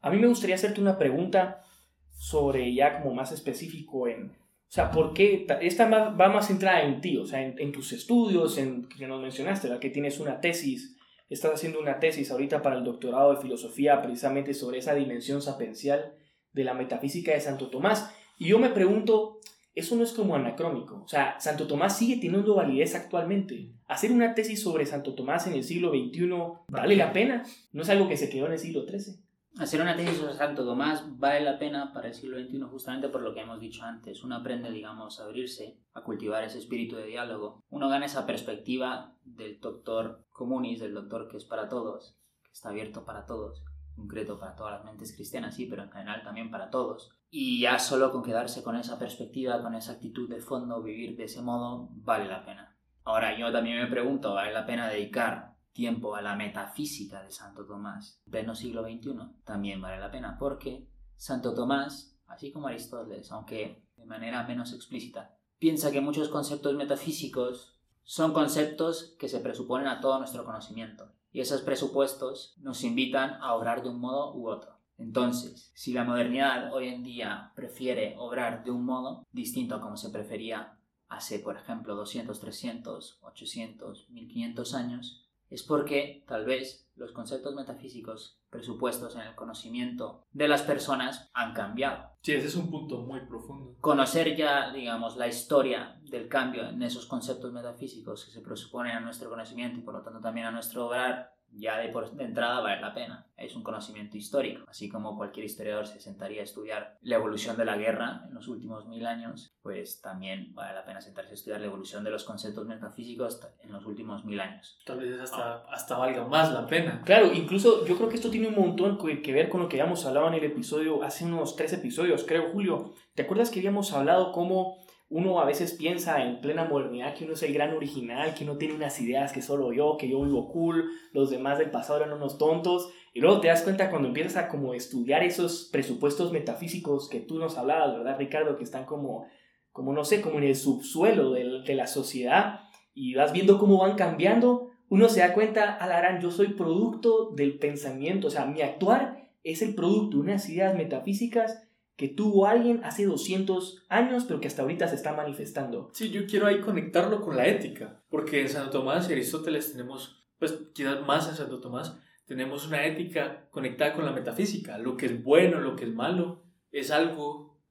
A 0.00 0.10
mí 0.10 0.18
me 0.18 0.26
gustaría 0.26 0.56
hacerte 0.56 0.80
una 0.80 0.98
pregunta 0.98 1.62
sobre 2.10 2.74
ya 2.74 3.00
como 3.00 3.14
más 3.14 3.30
específico 3.30 4.08
en, 4.08 4.36
o 4.68 4.72
sea, 4.76 4.90
¿por 4.90 5.14
qué? 5.14 5.46
Esta 5.60 5.88
va 5.88 6.28
más 6.28 6.48
centrada 6.48 6.82
en 6.82 7.00
ti, 7.00 7.16
o 7.18 7.24
sea, 7.24 7.40
en, 7.40 7.72
tus 7.72 7.92
estudios, 7.92 8.58
en 8.58 8.88
que 8.88 9.06
nos 9.06 9.22
mencionaste, 9.22 9.68
¿verdad? 9.68 9.80
que 9.80 9.90
tienes 9.90 10.18
una 10.18 10.40
tesis, 10.40 10.96
estás 11.30 11.54
haciendo 11.54 11.80
una 11.80 12.00
tesis 12.00 12.30
ahorita 12.30 12.62
para 12.62 12.76
el 12.76 12.84
doctorado 12.84 13.34
de 13.34 13.40
filosofía 13.40 14.02
precisamente 14.02 14.54
sobre 14.54 14.78
esa 14.78 14.94
dimensión 14.94 15.40
sapencial 15.40 16.14
de 16.52 16.64
la 16.64 16.74
metafísica 16.74 17.32
de 17.32 17.40
Santo 17.40 17.68
Tomás. 17.68 18.12
Y 18.38 18.48
yo 18.48 18.58
me 18.58 18.70
pregunto, 18.70 19.40
eso 19.74 19.94
no 19.94 20.02
es 20.02 20.12
como 20.12 20.34
anacrónico. 20.34 21.02
O 21.04 21.08
sea, 21.08 21.38
Santo 21.38 21.66
Tomás 21.66 21.96
sigue 21.96 22.16
teniendo 22.16 22.56
validez 22.56 22.94
actualmente. 22.94 23.72
Hacer 23.86 24.10
una 24.10 24.34
tesis 24.34 24.62
sobre 24.62 24.86
Santo 24.86 25.14
Tomás 25.14 25.46
en 25.46 25.52
el 25.52 25.64
siglo 25.64 25.90
XXI 25.90 26.28
vale 26.68 26.96
la 26.96 27.12
pena. 27.12 27.44
No 27.72 27.82
es 27.82 27.88
algo 27.88 28.08
que 28.08 28.16
se 28.16 28.28
quedó 28.28 28.46
en 28.46 28.52
el 28.52 28.58
siglo 28.58 28.84
XIII. 28.86 29.25
Hacer 29.58 29.80
una 29.80 29.96
tesis 29.96 30.18
sobre 30.18 30.34
Santo 30.34 30.64
Tomás 30.64 31.18
vale 31.18 31.40
la 31.40 31.58
pena 31.58 31.92
para 31.92 32.08
el 32.08 32.14
siglo 32.14 32.38
XXI 32.38 32.60
justamente 32.70 33.08
por 33.08 33.22
lo 33.22 33.32
que 33.32 33.40
hemos 33.40 33.58
dicho 33.58 33.84
antes. 33.84 34.22
Uno 34.22 34.36
aprende, 34.36 34.70
digamos, 34.70 35.18
a 35.18 35.24
abrirse, 35.24 35.80
a 35.94 36.02
cultivar 36.02 36.44
ese 36.44 36.58
espíritu 36.58 36.96
de 36.96 37.06
diálogo. 37.06 37.64
Uno 37.70 37.88
gana 37.88 38.06
esa 38.06 38.26
perspectiva 38.26 39.14
del 39.24 39.58
doctor 39.60 40.26
comunis, 40.30 40.80
del 40.80 40.94
doctor 40.94 41.28
que 41.28 41.38
es 41.38 41.44
para 41.44 41.68
todos, 41.68 42.18
que 42.44 42.52
está 42.52 42.68
abierto 42.68 43.04
para 43.04 43.24
todos 43.24 43.64
concreto 43.96 44.38
para 44.38 44.54
todas 44.54 44.74
las 44.74 44.84
mentes 44.84 45.14
cristianas, 45.14 45.54
sí, 45.54 45.66
pero 45.66 45.82
en 45.82 45.90
general 45.90 46.22
también 46.22 46.50
para 46.50 46.70
todos. 46.70 47.10
Y 47.30 47.60
ya 47.60 47.78
solo 47.78 48.12
con 48.12 48.22
quedarse 48.22 48.62
con 48.62 48.76
esa 48.76 48.98
perspectiva, 48.98 49.62
con 49.62 49.74
esa 49.74 49.92
actitud 49.92 50.28
de 50.28 50.40
fondo, 50.40 50.82
vivir 50.82 51.16
de 51.16 51.24
ese 51.24 51.42
modo, 51.42 51.88
vale 51.90 52.26
la 52.26 52.44
pena. 52.44 52.76
Ahora, 53.04 53.36
yo 53.36 53.50
también 53.50 53.78
me 53.78 53.86
pregunto, 53.86 54.34
¿vale 54.34 54.52
la 54.52 54.66
pena 54.66 54.88
dedicar 54.88 55.55
tiempo 55.76 56.16
a 56.16 56.22
la 56.22 56.34
metafísica 56.34 57.22
de 57.22 57.30
Santo 57.30 57.66
Tomás, 57.66 58.22
pleno 58.30 58.54
siglo 58.54 58.82
XXI? 58.82 59.12
También 59.44 59.80
vale 59.80 60.00
la 60.00 60.10
pena, 60.10 60.36
porque 60.38 60.88
Santo 61.16 61.52
Tomás, 61.52 62.18
así 62.26 62.50
como 62.50 62.66
Aristóteles, 62.66 63.30
aunque 63.30 63.84
de 63.96 64.06
manera 64.06 64.42
menos 64.44 64.72
explícita, 64.72 65.36
piensa 65.58 65.92
que 65.92 66.00
muchos 66.00 66.30
conceptos 66.30 66.74
metafísicos 66.74 67.78
son 68.02 68.32
conceptos 68.32 69.14
que 69.18 69.28
se 69.28 69.40
presuponen 69.40 69.88
a 69.88 70.00
todo 70.00 70.18
nuestro 70.18 70.44
conocimiento 70.44 71.12
y 71.30 71.40
esos 71.40 71.60
presupuestos 71.60 72.54
nos 72.58 72.82
invitan 72.82 73.34
a 73.42 73.54
obrar 73.54 73.82
de 73.82 73.90
un 73.90 74.00
modo 74.00 74.34
u 74.34 74.48
otro. 74.48 74.76
Entonces, 74.96 75.70
si 75.74 75.92
la 75.92 76.04
modernidad 76.04 76.72
hoy 76.72 76.88
en 76.88 77.02
día 77.02 77.52
prefiere 77.54 78.14
obrar 78.18 78.64
de 78.64 78.70
un 78.70 78.86
modo 78.86 79.26
distinto 79.30 79.74
a 79.74 79.80
como 79.82 79.98
se 79.98 80.08
prefería 80.08 80.78
hace, 81.08 81.38
por 81.38 81.56
ejemplo, 81.56 81.94
200, 81.94 82.40
300, 82.40 83.18
800, 83.20 84.08
1500 84.08 84.74
años, 84.74 85.25
es 85.50 85.62
porque 85.62 86.24
tal 86.26 86.44
vez 86.44 86.86
los 86.96 87.12
conceptos 87.12 87.54
metafísicos 87.54 88.40
presupuestos 88.50 89.14
en 89.16 89.22
el 89.22 89.34
conocimiento 89.34 90.24
de 90.32 90.48
las 90.48 90.62
personas 90.62 91.30
han 91.34 91.52
cambiado. 91.52 92.10
Sí, 92.22 92.32
ese 92.32 92.46
es 92.46 92.56
un 92.56 92.70
punto 92.70 93.02
muy 93.02 93.20
profundo. 93.20 93.76
Conocer 93.80 94.34
ya, 94.34 94.72
digamos, 94.72 95.16
la 95.16 95.28
historia 95.28 96.00
del 96.02 96.28
cambio 96.28 96.68
en 96.68 96.82
esos 96.82 97.06
conceptos 97.06 97.52
metafísicos 97.52 98.24
que 98.24 98.32
se 98.32 98.40
presuponen 98.40 98.96
a 98.96 99.00
nuestro 99.00 99.28
conocimiento 99.28 99.78
y 99.78 99.82
por 99.82 99.94
lo 99.94 100.02
tanto 100.02 100.20
también 100.20 100.46
a 100.46 100.50
nuestro 100.50 100.86
obrar, 100.86 101.35
ya 101.52 101.78
de, 101.78 101.88
por, 101.88 102.10
de 102.12 102.24
entrada 102.24 102.60
vale 102.60 102.80
la 102.80 102.94
pena. 102.94 103.26
Es 103.36 103.54
un 103.54 103.62
conocimiento 103.62 104.16
histórico, 104.16 104.64
así 104.68 104.88
como 104.88 105.16
cualquier 105.16 105.44
historiador 105.44 105.86
se 105.86 106.00
sentaría 106.00 106.40
a 106.40 106.44
estudiar 106.44 106.98
la 107.02 107.16
evolución 107.16 107.56
de 107.56 107.66
la 107.66 107.76
guerra 107.76 108.24
en 108.26 108.34
los 108.34 108.48
últimos 108.48 108.86
mil 108.86 109.06
años, 109.06 109.54
pues 109.62 110.00
también 110.00 110.54
vale 110.54 110.74
la 110.74 110.84
pena 110.86 111.02
sentarse 111.02 111.32
a 111.32 111.34
estudiar 111.34 111.60
la 111.60 111.66
evolución 111.66 112.02
de 112.02 112.10
los 112.10 112.24
conceptos 112.24 112.66
metafísicos 112.66 113.40
en 113.62 113.72
los 113.72 113.84
últimos 113.84 114.24
mil 114.24 114.40
años. 114.40 114.78
Tal 114.86 115.00
vez 115.00 115.20
hasta, 115.20 115.64
hasta 115.70 115.98
valga 115.98 116.26
más 116.26 116.50
la 116.50 116.66
pena. 116.66 117.02
Claro, 117.04 117.32
incluso 117.32 117.86
yo 117.86 117.96
creo 117.96 118.08
que 118.08 118.16
esto 118.16 118.30
tiene 118.30 118.48
un 118.48 118.56
montón 118.56 118.98
que 119.22 119.32
ver 119.32 119.48
con 119.48 119.60
lo 119.60 119.68
que 119.68 119.80
habíamos 119.80 120.04
hablado 120.06 120.28
en 120.28 120.34
el 120.34 120.44
episodio, 120.44 121.02
hace 121.02 121.24
unos 121.24 121.56
tres 121.56 121.72
episodios, 121.72 122.24
creo, 122.24 122.50
Julio. 122.52 122.94
¿Te 123.14 123.22
acuerdas 123.22 123.50
que 123.50 123.60
habíamos 123.60 123.92
hablado 123.92 124.32
cómo 124.32 124.78
uno 125.08 125.38
a 125.38 125.44
veces 125.44 125.74
piensa 125.74 126.24
en 126.24 126.40
plena 126.40 126.64
modernidad 126.64 127.14
que 127.14 127.24
uno 127.24 127.34
es 127.34 127.42
el 127.44 127.54
gran 127.54 127.72
original, 127.72 128.34
que 128.34 128.42
uno 128.42 128.58
tiene 128.58 128.74
unas 128.74 129.00
ideas 129.00 129.32
que 129.32 129.40
solo 129.40 129.72
yo, 129.72 129.96
que 129.96 130.08
yo 130.08 130.20
vivo 130.22 130.48
cool, 130.48 130.90
los 131.12 131.30
demás 131.30 131.58
del 131.58 131.70
pasado 131.70 132.00
eran 132.00 132.12
unos 132.12 132.38
tontos, 132.38 132.90
y 133.14 133.20
luego 133.20 133.40
te 133.40 133.48
das 133.48 133.62
cuenta 133.62 133.88
cuando 133.88 134.08
empiezas 134.08 134.36
a 134.36 134.48
como 134.48 134.74
estudiar 134.74 135.22
esos 135.22 135.68
presupuestos 135.72 136.32
metafísicos 136.32 137.08
que 137.08 137.20
tú 137.20 137.38
nos 137.38 137.56
hablabas, 137.56 137.96
¿verdad, 137.96 138.18
Ricardo? 138.18 138.56
Que 138.56 138.64
están 138.64 138.84
como, 138.84 139.26
como 139.70 139.92
no 139.92 140.04
sé, 140.04 140.20
como 140.20 140.38
en 140.38 140.44
el 140.44 140.56
subsuelo 140.56 141.30
de, 141.32 141.74
la 141.74 141.86
sociedad, 141.86 142.60
y 142.92 143.14
vas 143.14 143.32
viendo 143.32 143.58
cómo 143.58 143.78
van 143.78 143.94
cambiando, 143.94 144.70
uno 144.88 145.08
se 145.08 145.20
da 145.20 145.34
cuenta, 145.34 145.74
alarán, 145.76 146.20
yo 146.20 146.32
soy 146.32 146.48
producto 146.48 147.30
del 147.30 147.58
pensamiento, 147.58 148.26
o 148.26 148.30
sea, 148.30 148.46
mi 148.46 148.60
actuar 148.60 149.30
es 149.44 149.62
el 149.62 149.76
producto 149.76 150.16
de 150.16 150.24
unas 150.24 150.48
ideas 150.48 150.74
metafísicas 150.74 151.65
que 151.96 152.08
tuvo 152.08 152.46
alguien 152.46 152.82
hace 152.84 153.06
200 153.06 153.84
años, 153.88 154.24
pero 154.26 154.40
que 154.40 154.48
hasta 154.48 154.62
ahorita 154.62 154.86
se 154.88 154.96
está 154.96 155.14
manifestando. 155.14 155.90
Sí, 155.94 156.10
yo 156.10 156.26
quiero 156.26 156.46
ahí 156.46 156.60
conectarlo 156.60 157.22
con 157.22 157.36
la 157.36 157.46
ética, 157.46 158.02
porque 158.10 158.42
en 158.42 158.48
Santo 158.48 158.70
Tomás 158.80 159.08
y 159.08 159.12
Aristóteles 159.14 159.72
tenemos, 159.72 160.26
pues 160.38 160.52
quizás 160.74 161.04
más 161.06 161.28
en 161.28 161.34
Santo 161.36 161.60
Tomás, 161.60 161.98
tenemos 162.26 162.66
una 162.66 162.84
ética 162.84 163.48
conectada 163.50 163.94
con 163.94 164.04
la 164.04 164.12
metafísica. 164.12 164.76
Lo 164.78 164.96
que 164.96 165.06
es 165.06 165.22
bueno, 165.22 165.60
lo 165.60 165.74
que 165.76 165.84
es 165.84 165.94
malo, 165.94 166.42
es 166.70 166.90
algo, 166.90 167.62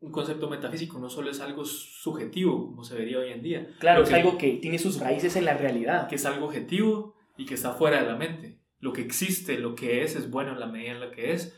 un 0.00 0.12
concepto 0.12 0.48
metafísico, 0.50 0.98
no 1.00 1.08
solo 1.08 1.30
es 1.30 1.40
algo 1.40 1.64
subjetivo, 1.64 2.66
como 2.66 2.84
se 2.84 2.94
vería 2.94 3.18
hoy 3.18 3.30
en 3.32 3.42
día. 3.42 3.66
Claro, 3.80 4.00
Lo 4.00 4.04
es 4.04 4.10
que- 4.10 4.16
algo 4.16 4.38
que 4.38 4.52
tiene 4.58 4.78
sus 4.78 5.00
raíces 5.00 5.34
en 5.36 5.46
la 5.46 5.56
realidad. 5.56 6.06
que 6.08 6.16
es 6.16 6.26
algo 6.26 6.46
objetivo 6.46 7.14
y 7.36 7.46
que 7.46 7.54
está 7.54 7.72
fuera 7.72 8.02
de 8.02 8.08
la 8.08 8.16
mente. 8.16 8.60
Lo 8.78 8.92
que 8.92 9.00
existe, 9.00 9.58
lo 9.58 9.74
que 9.74 10.02
es, 10.02 10.14
es 10.14 10.30
bueno 10.30 10.52
en 10.52 10.60
la 10.60 10.66
medida 10.66 10.92
en 10.92 11.00
la 11.00 11.10
que 11.10 11.32
es, 11.32 11.56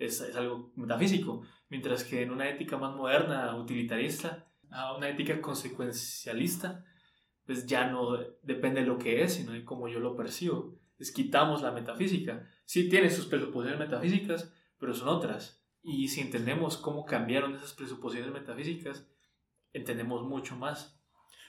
es, 0.00 0.20
es 0.20 0.34
algo 0.34 0.72
metafísico. 0.74 1.42
Mientras 1.68 2.02
que 2.02 2.22
en 2.22 2.32
una 2.32 2.48
ética 2.48 2.76
más 2.76 2.96
moderna, 2.96 3.54
utilitarista, 3.54 4.48
a 4.70 4.96
una 4.96 5.08
ética 5.08 5.40
consecuencialista, 5.40 6.84
pues 7.46 7.66
ya 7.66 7.86
no 7.90 8.18
depende 8.42 8.80
de 8.80 8.86
lo 8.86 8.98
que 8.98 9.22
es, 9.22 9.34
sino 9.34 9.52
de 9.52 9.64
cómo 9.64 9.88
yo 9.88 10.00
lo 10.00 10.16
percibo. 10.16 10.78
Es 10.98 11.12
quitamos 11.12 11.62
la 11.62 11.72
metafísica. 11.72 12.48
Sí 12.64 12.88
tiene 12.88 13.10
sus 13.10 13.26
presuposiciones 13.26 13.78
metafísicas, 13.78 14.52
pero 14.78 14.94
son 14.94 15.08
otras. 15.08 15.64
Y 15.82 16.08
si 16.08 16.20
entendemos 16.20 16.76
cómo 16.76 17.04
cambiaron 17.04 17.54
esas 17.54 17.72
presuposiciones 17.72 18.32
metafísicas, 18.32 19.08
entendemos 19.72 20.22
mucho 20.22 20.56
más. 20.56 21.00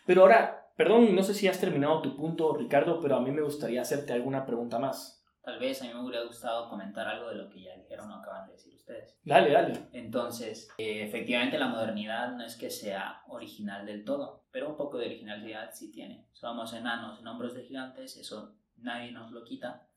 Pero 0.05 0.21
ahora, 0.21 0.71
perdón, 0.77 1.15
no 1.15 1.23
sé 1.23 1.33
si 1.33 1.47
has 1.47 1.59
terminado 1.59 2.01
tu 2.01 2.15
punto, 2.15 2.55
Ricardo, 2.55 2.99
pero 3.01 3.15
a 3.15 3.21
mí 3.21 3.31
me 3.31 3.41
gustaría 3.41 3.81
hacerte 3.81 4.13
alguna 4.13 4.45
pregunta 4.45 4.79
más. 4.79 5.20
Tal 5.41 5.57
vez 5.57 5.81
a 5.81 5.85
mí 5.85 5.93
me 5.93 6.01
hubiera 6.01 6.23
gustado 6.23 6.69
comentar 6.69 7.07
algo 7.07 7.29
de 7.29 7.35
lo 7.35 7.49
que 7.49 7.63
ya 7.63 7.75
dijeron 7.75 8.11
o 8.11 8.15
acaban 8.15 8.45
de 8.47 8.53
decir 8.53 8.75
ustedes. 8.75 9.17
Dale, 9.23 9.51
dale. 9.51 9.73
Entonces, 9.91 10.69
eh, 10.77 11.03
efectivamente 11.03 11.57
la 11.57 11.67
modernidad 11.67 12.31
no 12.33 12.43
es 12.43 12.55
que 12.55 12.69
sea 12.69 13.23
original 13.27 13.85
del 13.85 14.05
todo, 14.05 14.45
pero 14.51 14.69
un 14.69 14.77
poco 14.77 14.97
de 14.99 15.07
originalidad 15.07 15.71
sí 15.73 15.91
tiene. 15.91 16.27
Somos 16.33 16.73
enanos 16.73 17.19
en 17.19 17.27
hombros 17.27 17.55
de 17.55 17.63
gigantes, 17.63 18.17
eso 18.17 18.55
nadie 18.77 19.11
nos 19.11 19.31
lo 19.31 19.43
quita, 19.43 19.87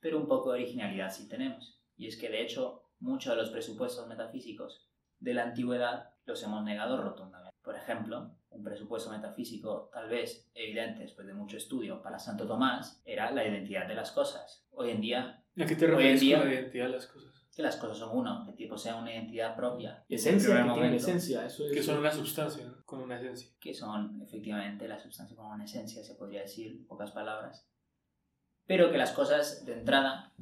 pero 0.00 0.18
un 0.18 0.28
poco 0.28 0.52
de 0.52 0.60
originalidad 0.60 1.10
sí 1.10 1.28
tenemos. 1.28 1.82
Y 1.96 2.06
es 2.06 2.16
que 2.16 2.28
de 2.28 2.42
hecho 2.42 2.84
muchos 3.00 3.34
de 3.34 3.42
los 3.42 3.50
presupuestos 3.50 4.06
metafísicos 4.06 4.88
de 5.18 5.34
la 5.34 5.42
antigüedad 5.42 6.10
los 6.26 6.42
hemos 6.44 6.62
negado 6.62 7.00
rotundamente. 7.02 7.56
Por 7.62 7.76
ejemplo, 7.76 8.36
un 8.54 8.62
presupuesto 8.62 9.10
metafísico 9.10 9.90
tal 9.92 10.08
vez 10.08 10.50
evidente 10.54 11.00
después 11.02 11.26
de 11.26 11.34
mucho 11.34 11.56
estudio 11.56 12.02
para 12.02 12.18
Santo 12.18 12.46
Tomás 12.46 13.02
era 13.04 13.30
la 13.30 13.46
identidad 13.46 13.86
de 13.86 13.94
las 13.94 14.10
cosas. 14.12 14.66
Hoy 14.72 14.90
en 14.90 15.00
día... 15.00 15.42
¿A 15.58 15.66
qué 15.66 15.76
te 15.76 15.84
Hoy 15.86 15.90
en 15.90 15.96
refieres 15.96 16.20
día- 16.20 16.38
con 16.38 16.48
la 16.48 16.54
identidad 16.54 16.86
de 16.86 16.92
las 16.92 17.06
cosas? 17.06 17.32
Que 17.54 17.62
las 17.62 17.76
cosas 17.76 17.98
son 17.98 18.16
uno, 18.16 18.44
que 18.46 18.52
tipo 18.52 18.78
sea 18.78 18.96
una 18.96 19.12
identidad 19.12 19.54
propia. 19.54 20.02
Esencia, 20.08 20.56
que 20.56 20.62
momento. 20.64 20.96
esencia, 20.96 21.44
eso 21.44 21.66
es. 21.66 21.72
Que 21.72 21.82
son 21.82 21.98
una 21.98 22.10
sustancia, 22.10 22.64
¿no? 22.66 22.82
con 22.86 23.02
una 23.02 23.18
esencia. 23.18 23.50
que 23.60 23.74
son 23.74 24.22
efectivamente 24.22 24.88
la 24.88 24.98
sustancia 24.98 25.36
como 25.36 25.50
una 25.50 25.64
esencia, 25.64 26.02
se 26.02 26.14
podría 26.14 26.40
decir, 26.40 26.72
en 26.72 26.86
pocas 26.86 27.10
palabras, 27.10 27.68
pero 28.66 28.90
que 28.90 28.96
las 28.96 29.12
cosas 29.12 29.66
de 29.66 29.74
entrada 29.74 30.32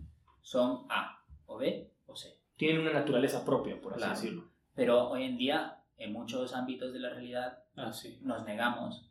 son 0.40 0.87
A, 0.88 1.25
o 1.46 1.57
B, 1.59 1.90
o 2.07 2.14
C. 2.14 2.38
Tienen 2.57 2.81
una 2.83 2.92
naturaleza 2.92 3.44
propia, 3.44 3.81
por 3.81 3.92
así 3.94 3.99
Claro. 4.03 4.14
decirlo. 4.14 4.51
Pero 4.77 5.09
hoy 5.11 5.25
en 5.25 5.37
día, 5.37 5.83
en 5.96 6.12
muchos 6.12 6.55
ámbitos 6.55 6.92
de 6.92 7.01
la 7.01 7.11
realidad, 7.11 7.64
Nos 8.23 8.45
negamos 8.45 9.11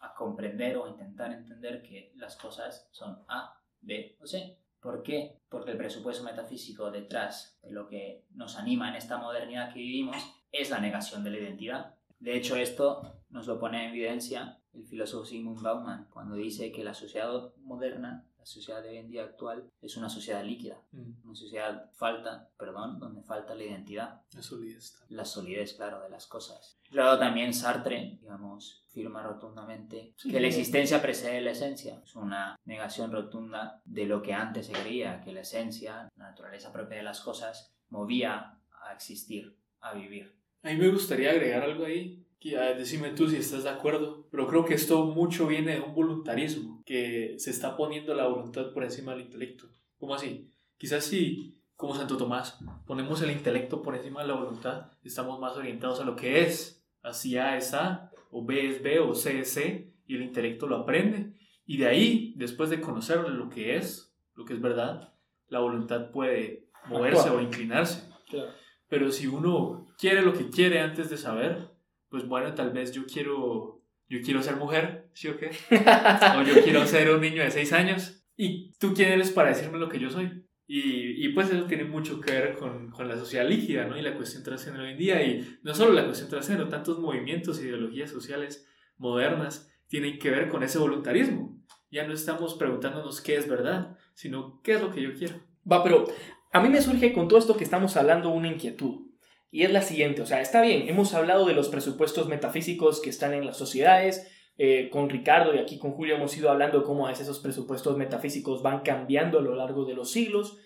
a 0.00 0.14
comprender 0.14 0.76
o 0.76 0.86
a 0.86 0.90
intentar 0.90 1.32
entender 1.32 1.82
que 1.82 2.12
las 2.16 2.36
cosas 2.36 2.88
son 2.92 3.24
A, 3.28 3.60
B 3.80 4.16
o 4.20 4.26
C. 4.26 4.58
¿Por 4.80 5.02
qué? 5.02 5.40
Porque 5.48 5.72
el 5.72 5.76
presupuesto 5.76 6.22
metafísico 6.22 6.90
detrás 6.90 7.58
de 7.62 7.72
lo 7.72 7.88
que 7.88 8.26
nos 8.30 8.56
anima 8.56 8.88
en 8.88 8.94
esta 8.94 9.18
modernidad 9.18 9.72
que 9.72 9.80
vivimos 9.80 10.16
es 10.52 10.70
la 10.70 10.78
negación 10.78 11.24
de 11.24 11.30
la 11.30 11.38
identidad. 11.38 11.94
De 12.20 12.36
hecho, 12.36 12.56
esto 12.56 13.24
nos 13.30 13.46
lo 13.46 13.58
pone 13.58 13.84
en 13.84 13.90
evidencia 13.90 14.60
el 14.72 14.86
filósofo 14.86 15.24
Sigmund 15.24 15.62
Bauman 15.62 16.08
cuando 16.10 16.36
dice 16.36 16.70
que 16.70 16.84
la 16.84 16.94
sociedad 16.94 17.54
moderna, 17.56 18.27
sociedad 18.48 18.82
de 18.82 18.88
hoy 18.90 18.96
en 18.98 19.10
día 19.10 19.24
actual, 19.24 19.70
es 19.82 19.96
una 19.96 20.08
sociedad 20.08 20.42
líquida, 20.44 20.80
Mm, 20.92 21.12
una 21.24 21.34
sociedad 21.34 21.90
falta, 21.94 22.48
perdón, 22.58 22.98
donde 22.98 23.22
falta 23.22 23.54
la 23.54 23.64
identidad 23.64 24.22
La 24.32 24.42
solidez. 24.42 24.94
la 25.08 25.24
solidez, 25.24 25.74
claro, 25.74 26.00
de 26.02 26.08
las 26.10 26.26
cosas. 26.26 26.78
Luego 26.90 27.18
también 27.18 27.52
Sartre, 27.54 28.18
digamos, 28.20 28.84
afirma 28.88 29.22
rotundamente 29.22 30.14
Sí, 30.16 30.30
que 30.30 30.40
la 30.40 30.46
existencia 30.48 31.00
precede 31.02 31.40
la 31.40 31.50
esencia. 31.50 32.00
Es 32.02 32.16
una 32.16 32.56
negación 32.64 33.12
rotunda 33.12 33.80
de 33.84 34.06
lo 34.06 34.22
que 34.22 34.32
antes 34.32 34.66
se 34.66 34.72
creía, 34.72 35.20
que 35.20 35.32
la 35.32 35.40
esencia, 35.40 36.08
la 36.16 36.28
naturaleza 36.30 36.72
propia 36.72 36.96
de 36.98 37.04
las 37.04 37.20
cosas, 37.20 37.72
movía 37.90 38.58
a 38.84 38.92
existir, 38.94 39.56
a 39.80 39.92
vivir. 39.94 40.36
A 40.62 40.68
mí 40.70 40.76
me 40.76 40.88
gustaría 40.90 41.30
agregar 41.30 41.62
algo 41.62 41.84
ahí, 41.84 42.24
ah, 42.24 42.27
decime 42.40 43.10
tú 43.10 43.28
si 43.28 43.36
estás 43.36 43.64
de 43.64 43.70
acuerdo, 43.70 44.26
pero 44.30 44.46
creo 44.46 44.64
que 44.64 44.74
esto 44.74 45.04
mucho 45.06 45.46
viene 45.46 45.74
de 45.74 45.80
un 45.80 45.94
voluntarismo, 45.94 46.82
que 46.86 47.34
se 47.38 47.50
está 47.50 47.76
poniendo 47.76 48.14
la 48.14 48.26
voluntad 48.26 48.72
por 48.72 48.84
encima 48.84 49.12
del 49.12 49.22
intelecto. 49.22 49.68
¿Cómo 49.98 50.14
así? 50.14 50.52
Quizás 50.76 51.04
si, 51.04 51.58
como 51.74 51.94
Santo 51.94 52.16
Tomás, 52.16 52.58
ponemos 52.86 53.20
el 53.22 53.30
intelecto 53.30 53.82
por 53.82 53.96
encima 53.96 54.22
de 54.22 54.28
la 54.28 54.34
voluntad, 54.34 54.92
estamos 55.02 55.40
más 55.40 55.56
orientados 55.56 56.00
a 56.00 56.04
lo 56.04 56.14
que 56.14 56.42
es. 56.42 56.86
Así 57.02 57.36
A 57.36 57.56
es 57.56 57.74
A, 57.74 58.10
o 58.30 58.44
B 58.44 58.68
es 58.68 58.82
B, 58.82 59.00
o 59.00 59.14
C 59.14 59.40
es 59.40 59.52
C, 59.52 59.92
y 60.06 60.14
el 60.14 60.22
intelecto 60.22 60.66
lo 60.66 60.76
aprende. 60.76 61.32
Y 61.66 61.78
de 61.78 61.86
ahí, 61.86 62.34
después 62.36 62.70
de 62.70 62.80
conocer 62.80 63.28
lo 63.28 63.48
que 63.48 63.76
es, 63.76 64.14
lo 64.34 64.44
que 64.44 64.54
es 64.54 64.60
verdad, 64.60 65.12
la 65.48 65.60
voluntad 65.60 66.10
puede 66.10 66.68
moverse 66.86 67.30
o 67.30 67.40
inclinarse. 67.40 68.08
Claro. 68.28 68.52
Pero 68.88 69.10
si 69.10 69.26
uno 69.26 69.86
quiere 69.98 70.22
lo 70.22 70.32
que 70.32 70.48
quiere 70.48 70.80
antes 70.80 71.10
de 71.10 71.16
saber, 71.16 71.70
pues 72.08 72.26
bueno, 72.26 72.54
tal 72.54 72.72
vez 72.72 72.92
yo 72.92 73.04
quiero, 73.06 73.82
yo 74.08 74.20
quiero 74.22 74.42
ser 74.42 74.56
mujer, 74.56 75.10
¿sí 75.14 75.28
o 75.28 75.36
qué? 75.36 75.50
O 76.38 76.42
yo 76.42 76.62
quiero 76.62 76.86
ser 76.86 77.10
un 77.14 77.20
niño 77.20 77.42
de 77.42 77.50
6 77.50 77.72
años. 77.72 78.24
¿Y 78.36 78.72
tú 78.78 78.94
quién 78.94 79.10
eres 79.10 79.30
para 79.30 79.48
decirme 79.48 79.78
lo 79.78 79.88
que 79.88 79.98
yo 79.98 80.10
soy? 80.10 80.44
Y, 80.66 81.24
y 81.24 81.30
pues 81.30 81.50
eso 81.50 81.64
tiene 81.64 81.84
mucho 81.84 82.20
que 82.20 82.32
ver 82.32 82.56
con, 82.56 82.90
con 82.90 83.08
la 83.08 83.16
sociedad 83.16 83.48
líquida, 83.48 83.86
¿no? 83.86 83.96
Y 83.96 84.02
la 84.02 84.14
cuestión 84.14 84.44
transgénero 84.44 84.84
hoy 84.84 84.92
en 84.92 84.98
día. 84.98 85.22
Y 85.24 85.58
no 85.62 85.74
solo 85.74 85.92
la 85.92 86.04
cuestión 86.04 86.28
transgénero, 86.28 86.68
tantos 86.68 86.98
movimientos 86.98 87.60
ideologías 87.60 88.10
sociales 88.10 88.68
modernas 88.96 89.72
tienen 89.88 90.18
que 90.18 90.30
ver 90.30 90.48
con 90.48 90.62
ese 90.62 90.78
voluntarismo. 90.78 91.58
Ya 91.90 92.06
no 92.06 92.12
estamos 92.12 92.54
preguntándonos 92.54 93.20
qué 93.22 93.36
es 93.36 93.48
verdad, 93.48 93.96
sino 94.14 94.60
qué 94.62 94.74
es 94.74 94.82
lo 94.82 94.90
que 94.90 95.02
yo 95.02 95.14
quiero. 95.14 95.36
Va, 95.70 95.82
pero 95.82 96.06
a 96.52 96.60
mí 96.60 96.68
me 96.68 96.82
surge 96.82 97.12
con 97.12 97.28
todo 97.28 97.38
esto 97.38 97.56
que 97.56 97.64
estamos 97.64 97.96
hablando 97.96 98.28
una 98.28 98.48
inquietud. 98.48 99.07
Y 99.50 99.62
es 99.62 99.72
la 99.72 99.82
siguiente, 99.82 100.22
o 100.22 100.26
sea, 100.26 100.40
está 100.40 100.60
bien, 100.60 100.88
hemos 100.88 101.14
hablado 101.14 101.46
de 101.46 101.54
los 101.54 101.68
presupuestos 101.68 102.28
metafísicos 102.28 103.00
que 103.00 103.10
están 103.10 103.32
en 103.32 103.46
las 103.46 103.56
sociedades, 103.56 104.30
eh, 104.60 104.90
con 104.90 105.08
Ricardo 105.08 105.54
y 105.54 105.58
aquí 105.58 105.78
con 105.78 105.92
Julio 105.92 106.16
hemos 106.16 106.36
ido 106.36 106.50
hablando 106.50 106.82
cómo 106.82 107.06
a 107.06 107.10
veces 107.10 107.28
esos 107.28 107.38
presupuestos 107.38 107.96
metafísicos 107.96 108.60
van 108.60 108.80
cambiando 108.80 109.38
a 109.38 109.42
lo 109.42 109.54
largo 109.54 109.84
de 109.84 109.94
los 109.94 110.10
siglos. 110.10 110.58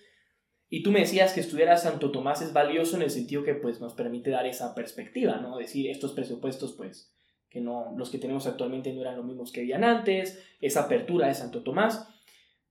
Y 0.71 0.83
tú 0.83 0.90
me 0.90 1.01
decías 1.01 1.35
que 1.35 1.40
estudiar 1.40 1.68
a 1.68 1.77
Santo 1.77 2.11
Tomás 2.11 2.40
es 2.40 2.55
valioso 2.55 2.97
en 2.97 3.03
el 3.03 3.11
sentido 3.11 3.45
que 3.45 3.55
pues 3.55 3.83
nos 3.83 3.92
permite 3.92 4.31
dar 4.31 4.47
esa 4.47 4.75
perspectiva, 4.75 5.37
¿no? 5.37 5.59
Decir, 5.59 5.90
estos 5.90 6.12
presupuestos 6.14 6.73
pues 6.73 7.12
que 7.51 7.61
no 7.61 7.92
los 7.99 8.09
que 8.09 8.16
tenemos 8.16 8.47
actualmente 8.47 8.95
no 8.95 9.03
eran 9.03 9.18
los 9.18 9.27
mismos 9.27 9.53
que 9.53 9.61
habían 9.61 9.85
antes, 9.85 10.42
esa 10.62 10.85
apertura 10.85 11.29
de 11.29 11.35
Santo 11.35 11.62
Tomás. 11.62 12.09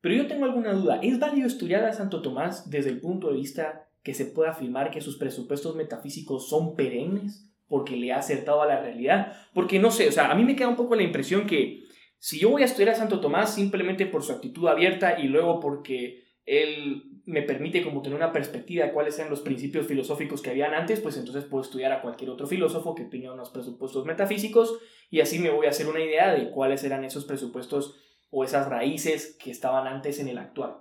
Pero 0.02 0.16
yo 0.16 0.26
tengo 0.26 0.46
alguna 0.46 0.74
duda, 0.74 1.00
¿es 1.04 1.20
válido 1.20 1.46
estudiar 1.46 1.86
a 1.86 1.94
Santo 1.94 2.24
Tomás 2.24 2.72
desde 2.72 2.90
el 2.90 3.00
punto 3.00 3.30
de 3.30 3.36
vista 3.36 3.91
que 4.04 4.14
se 4.14 4.26
pueda 4.26 4.52
afirmar 4.52 4.92
que 4.92 5.02
sus 5.02 5.18
presupuestos 5.18 5.76
metafísicos 5.76 6.50
son 6.50 6.76
perennes 6.76 7.48
porque 7.68 7.96
le 7.96 8.12
ha 8.12 8.18
acertado 8.18 8.62
a 8.62 8.68
la 8.68 8.82
realidad? 8.82 9.34
Porque 9.54 9.80
no 9.80 9.92
sé, 9.92 10.08
o 10.08 10.12
sea, 10.12 10.32
a 10.32 10.36
mí 10.36 10.44
me 10.44 10.56
queda 10.56 10.70
un 10.70 10.76
poco 10.76 10.96
la 10.96 11.04
impresión 11.04 11.46
que 11.46 11.84
si 12.20 12.40
yo 12.40 12.50
voy 12.50 12.62
a 12.62 12.66
estudiar 12.66 12.90
a 12.90 12.96
Santo 12.96 13.20
Tomás 13.20 13.56
simplemente 13.56 14.06
por 14.06 14.24
su 14.24 14.32
actitud 14.32 14.68
abierta 14.68 15.20
y 15.20 15.28
luego 15.28 15.60
porque 15.60 16.24
él 16.46 17.04
me 17.26 17.42
permite 17.44 17.84
como 17.84 18.02
tener 18.02 18.18
una 18.18 18.34
perspectiva 18.34 18.86
de 18.86 18.94
cuáles 18.94 19.18
eran 19.18 19.30
los 19.30 19.42
principios 19.42 19.88
filosóficos 19.88 20.42
que 20.42 20.50
habían 20.50 20.74
antes, 20.74 21.00
pues 21.00 21.18
entonces 21.18 21.46
puedo 21.46 21.64
estudiar 21.64 21.92
a 21.92 22.02
cualquier 22.02 22.30
otro 22.30 22.48
filósofo 22.48 22.96
que 22.96 23.06
tenga 23.06 23.34
unos 23.34 23.52
presupuestos 23.52 24.06
metafísicos 24.06 24.80
y 25.10 25.22
así 25.22 25.40
me 25.40 25.50
voy 25.50 25.68
a 25.68 25.70
hacer 25.70 25.88
una 25.88 26.02
idea 26.02 26.34
de 26.34 26.52
cuáles 26.52 26.84
eran 26.84 27.04
esos 27.04 27.26
presupuestos 27.26 27.96
o 28.32 28.44
esas 28.44 28.70
raíces 28.70 29.38
que 29.42 29.52
estaban 29.52 29.88
antes 29.88 30.20
en 30.20 30.28
el 30.28 30.38
actual. 30.38 30.78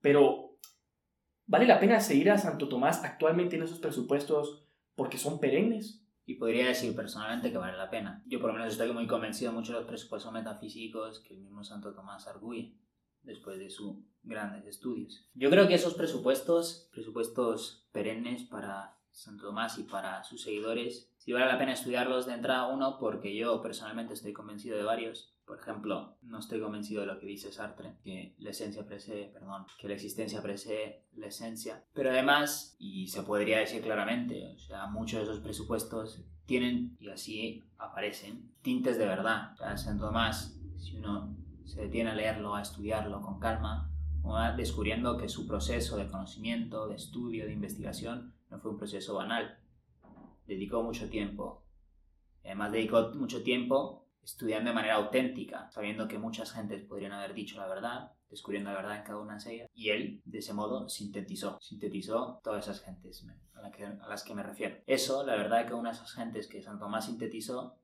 Pero, 0.00 0.45
¿vale 1.46 1.66
la 1.66 1.80
pena 1.80 2.00
seguir 2.00 2.30
a 2.30 2.38
Santo 2.38 2.68
Tomás 2.68 3.04
actualmente 3.04 3.56
en 3.56 3.62
esos 3.62 3.78
presupuestos 3.78 4.62
porque 4.94 5.18
son 5.18 5.40
perennes? 5.40 6.02
Y 6.28 6.34
podría 6.34 6.66
decir 6.66 6.94
personalmente 6.96 7.52
que 7.52 7.58
vale 7.58 7.76
la 7.76 7.88
pena. 7.88 8.24
Yo 8.26 8.40
por 8.40 8.48
lo 8.48 8.54
menos 8.54 8.72
estoy 8.72 8.92
muy 8.92 9.06
convencido 9.06 9.52
mucho 9.52 9.72
de 9.72 9.78
los 9.78 9.88
presupuestos 9.88 10.32
metafísicos 10.32 11.20
que 11.20 11.34
el 11.34 11.40
mismo 11.40 11.62
Santo 11.62 11.94
Tomás 11.94 12.26
arguye 12.26 12.74
después 13.22 13.58
de 13.58 13.70
sus 13.70 13.96
grandes 14.24 14.66
estudios. 14.66 15.28
Yo 15.34 15.50
creo 15.50 15.68
que 15.68 15.74
esos 15.74 15.94
presupuestos, 15.94 16.88
presupuestos 16.92 17.86
perennes 17.92 18.42
para 18.42 18.98
Santo 19.12 19.46
Tomás 19.46 19.78
y 19.78 19.84
para 19.84 20.24
sus 20.24 20.42
seguidores, 20.42 21.12
sí 21.26 21.32
vale 21.32 21.46
la 21.46 21.58
pena 21.58 21.72
estudiarlos 21.72 22.24
de 22.26 22.34
entrada 22.34 22.68
uno 22.68 22.98
porque 23.00 23.36
yo 23.36 23.60
personalmente 23.60 24.14
estoy 24.14 24.32
convencido 24.32 24.78
de 24.78 24.84
varios. 24.84 25.34
Por 25.44 25.58
ejemplo, 25.58 26.16
no 26.22 26.38
estoy 26.38 26.60
convencido 26.60 27.00
de 27.00 27.08
lo 27.08 27.18
que 27.18 27.26
dice 27.26 27.50
Sartre, 27.50 27.96
que 28.04 28.36
la 28.38 28.50
esencia 28.50 28.86
precede, 28.86 29.26
perdón, 29.32 29.66
que 29.76 29.88
la 29.88 29.94
existencia 29.94 30.40
precede 30.40 31.04
la 31.16 31.26
esencia. 31.26 31.84
Pero 31.94 32.10
además, 32.10 32.76
y 32.78 33.08
se 33.08 33.24
podría 33.24 33.58
decir 33.58 33.82
claramente, 33.82 34.52
o 34.54 34.58
sea, 34.58 34.86
muchos 34.86 35.18
de 35.18 35.24
esos 35.24 35.40
presupuestos 35.40 36.24
tienen, 36.46 36.96
y 37.00 37.08
así 37.08 37.64
aparecen, 37.76 38.52
tintes 38.62 38.96
de 38.96 39.06
verdad. 39.06 39.52
O 39.54 39.56
sea, 39.56 39.76
si 39.76 40.96
uno 40.96 41.36
se 41.64 41.82
detiene 41.82 42.10
a 42.10 42.14
leerlo, 42.14 42.54
a 42.54 42.62
estudiarlo 42.62 43.20
con 43.20 43.40
calma, 43.40 43.90
va 44.24 44.52
descubriendo 44.52 45.16
que 45.16 45.28
su 45.28 45.46
proceso 45.46 45.96
de 45.96 46.06
conocimiento, 46.06 46.86
de 46.86 46.94
estudio, 46.94 47.46
de 47.46 47.52
investigación, 47.52 48.32
no 48.48 48.60
fue 48.60 48.70
un 48.70 48.78
proceso 48.78 49.14
banal. 49.14 49.58
Dedicó 50.46 50.82
mucho 50.82 51.08
tiempo. 51.08 51.64
Además 52.44 52.72
dedicó 52.72 53.10
mucho 53.14 53.42
tiempo 53.42 54.06
estudiando 54.22 54.70
de 54.70 54.74
manera 54.74 54.96
auténtica, 54.96 55.70
sabiendo 55.70 56.08
que 56.08 56.18
muchas 56.18 56.52
gentes 56.52 56.82
podrían 56.82 57.12
haber 57.12 57.32
dicho 57.32 57.58
la 57.58 57.68
verdad, 57.68 58.12
descubriendo 58.28 58.70
la 58.70 58.76
verdad 58.76 58.96
en 58.96 59.04
cada 59.04 59.20
una 59.20 59.38
de 59.38 59.54
ellas. 59.54 59.70
Y 59.72 59.90
él, 59.90 60.20
de 60.24 60.38
ese 60.38 60.52
modo, 60.52 60.88
sintetizó, 60.88 61.58
sintetizó 61.60 62.40
todas 62.42 62.64
esas 62.64 62.82
gentes 62.82 63.24
a, 63.54 64.08
las 64.08 64.24
que 64.24 64.34
me 64.34 64.42
refiero. 64.42 64.78
Eso, 64.86 65.24
la 65.24 65.36
verdad 65.36 65.66
que 65.66 65.74
una 65.74 65.90
de 65.90 65.96
esas 65.96 66.12
gentes 66.12 66.48
que 66.48 66.60
Santo 66.60 66.86
Tomás 66.86 67.06
sintetizó, 67.06 67.78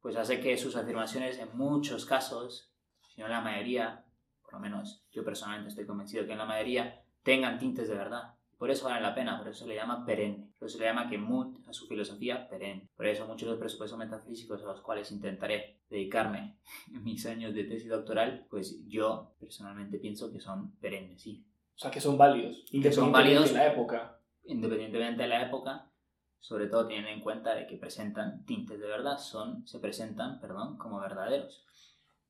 pues 0.00 0.16
hace 0.16 0.40
que 0.40 0.56
sus 0.56 0.76
afirmaciones 0.76 1.38
en 1.38 1.56
muchos 1.56 2.06
casos, 2.06 2.72
si 3.08 3.20
no 3.20 3.26
en 3.26 3.32
la 3.32 3.40
mayoría, 3.40 4.04
por 4.42 4.54
lo 4.54 4.60
menos 4.60 5.04
yo 5.12 5.24
personalmente 5.24 5.68
estoy 5.68 5.86
convencido 5.86 6.26
que 6.26 6.32
en 6.32 6.38
la 6.38 6.44
mayoría, 6.44 7.04
tengan 7.22 7.58
tintes 7.58 7.88
de 7.88 7.94
verdad. 7.94 8.34
Por 8.64 8.70
eso 8.70 8.86
vale 8.86 9.02
la 9.02 9.14
pena, 9.14 9.36
por 9.36 9.48
eso 9.48 9.64
se 9.64 9.68
le 9.68 9.74
llama 9.74 10.06
perenne. 10.06 10.48
Por 10.58 10.68
eso 10.68 10.78
se 10.78 10.84
le 10.84 10.88
llama 10.88 11.06
Kemut 11.10 11.68
a 11.68 11.72
su 11.74 11.86
filosofía 11.86 12.48
perenne. 12.48 12.88
Por 12.96 13.06
eso 13.06 13.26
muchos 13.26 13.42
de 13.46 13.50
los 13.50 13.58
presupuestos 13.60 13.98
metafísicos 13.98 14.62
a 14.62 14.66
los 14.68 14.80
cuales 14.80 15.12
intentaré 15.12 15.80
dedicarme 15.90 16.56
en 16.90 17.04
mis 17.04 17.26
años 17.26 17.54
de 17.54 17.64
tesis 17.64 17.90
doctoral, 17.90 18.46
pues 18.48 18.82
yo 18.88 19.34
personalmente 19.38 19.98
pienso 19.98 20.32
que 20.32 20.40
son 20.40 20.74
perennes, 20.76 21.20
sí. 21.20 21.44
O 21.74 21.78
sea, 21.78 21.90
que 21.90 22.00
son 22.00 22.16
válidos, 22.16 22.64
Que 22.70 22.90
son 22.90 23.12
válidos. 23.12 23.50
de 23.52 23.58
la 23.58 23.66
época. 23.66 24.18
Independientemente 24.46 25.24
de 25.24 25.28
la 25.28 25.42
época, 25.42 25.90
sobre 26.38 26.68
todo 26.68 26.86
teniendo 26.86 27.10
en 27.10 27.20
cuenta 27.20 27.54
de 27.54 27.66
que 27.66 27.76
presentan 27.76 28.46
tintes 28.46 28.80
de 28.80 28.86
verdad, 28.86 29.18
son, 29.18 29.66
se 29.66 29.78
presentan, 29.78 30.40
perdón, 30.40 30.78
como 30.78 31.00
verdaderos. 31.00 31.66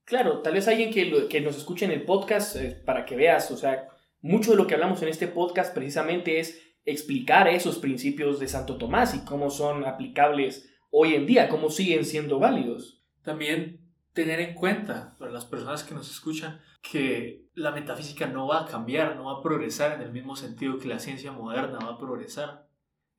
Claro, 0.05 0.40
tal 0.42 0.55
vez 0.55 0.66
alguien 0.66 0.92
que, 0.92 1.05
lo- 1.05 1.29
que 1.29 1.40
nos 1.40 1.57
escuche 1.57 1.85
en 1.85 1.92
el 1.92 2.05
podcast 2.05 2.57
eh, 2.57 2.83
para 2.85 3.05
que 3.05 3.14
veas, 3.14 3.49
o 3.53 3.57
sea, 3.57 3.88
mucho 4.25 4.53
de 4.53 4.57
lo 4.57 4.67
que 4.67 4.73
hablamos 4.73 5.03
en 5.03 5.09
este 5.09 5.29
podcast 5.29 5.75
precisamente 5.75 6.41
es 6.41 6.59
explicar 6.87 7.47
esos 7.47 7.79
principios 7.79 8.41
de 8.41 8.49
Santo 8.49 8.79
Tomás 8.79 9.15
y 9.15 9.23
cómo 9.27 9.51
son 9.51 9.85
aplicables 9.85 10.75
hoy 10.91 11.13
en 11.13 11.27
día, 11.27 11.51
cómo 11.51 11.69
siguen 11.69 12.07
siendo 12.07 12.39
válidos. 12.39 13.05
También 13.23 13.87
tener 14.15 14.41
en 14.41 14.55
cuenta, 14.55 15.15
para 15.19 15.31
las 15.31 15.45
personas 15.45 15.85
que 15.85 15.95
nos 15.95 16.11
escuchan, 16.11 16.59
que 16.81 17.51
la 17.53 17.73
metafísica 17.73 18.27
no 18.27 18.47
va 18.47 18.63
a 18.63 18.67
cambiar, 18.67 19.15
no 19.15 19.25
va 19.25 19.41
a 19.41 19.43
progresar 19.43 19.93
en 19.93 20.01
el 20.01 20.13
mismo 20.13 20.37
sentido 20.37 20.79
que 20.79 20.89
la 20.89 21.01
ciencia 21.01 21.31
moderna 21.31 21.79
va 21.85 21.93
a 21.93 21.99
progresar. 21.99 22.67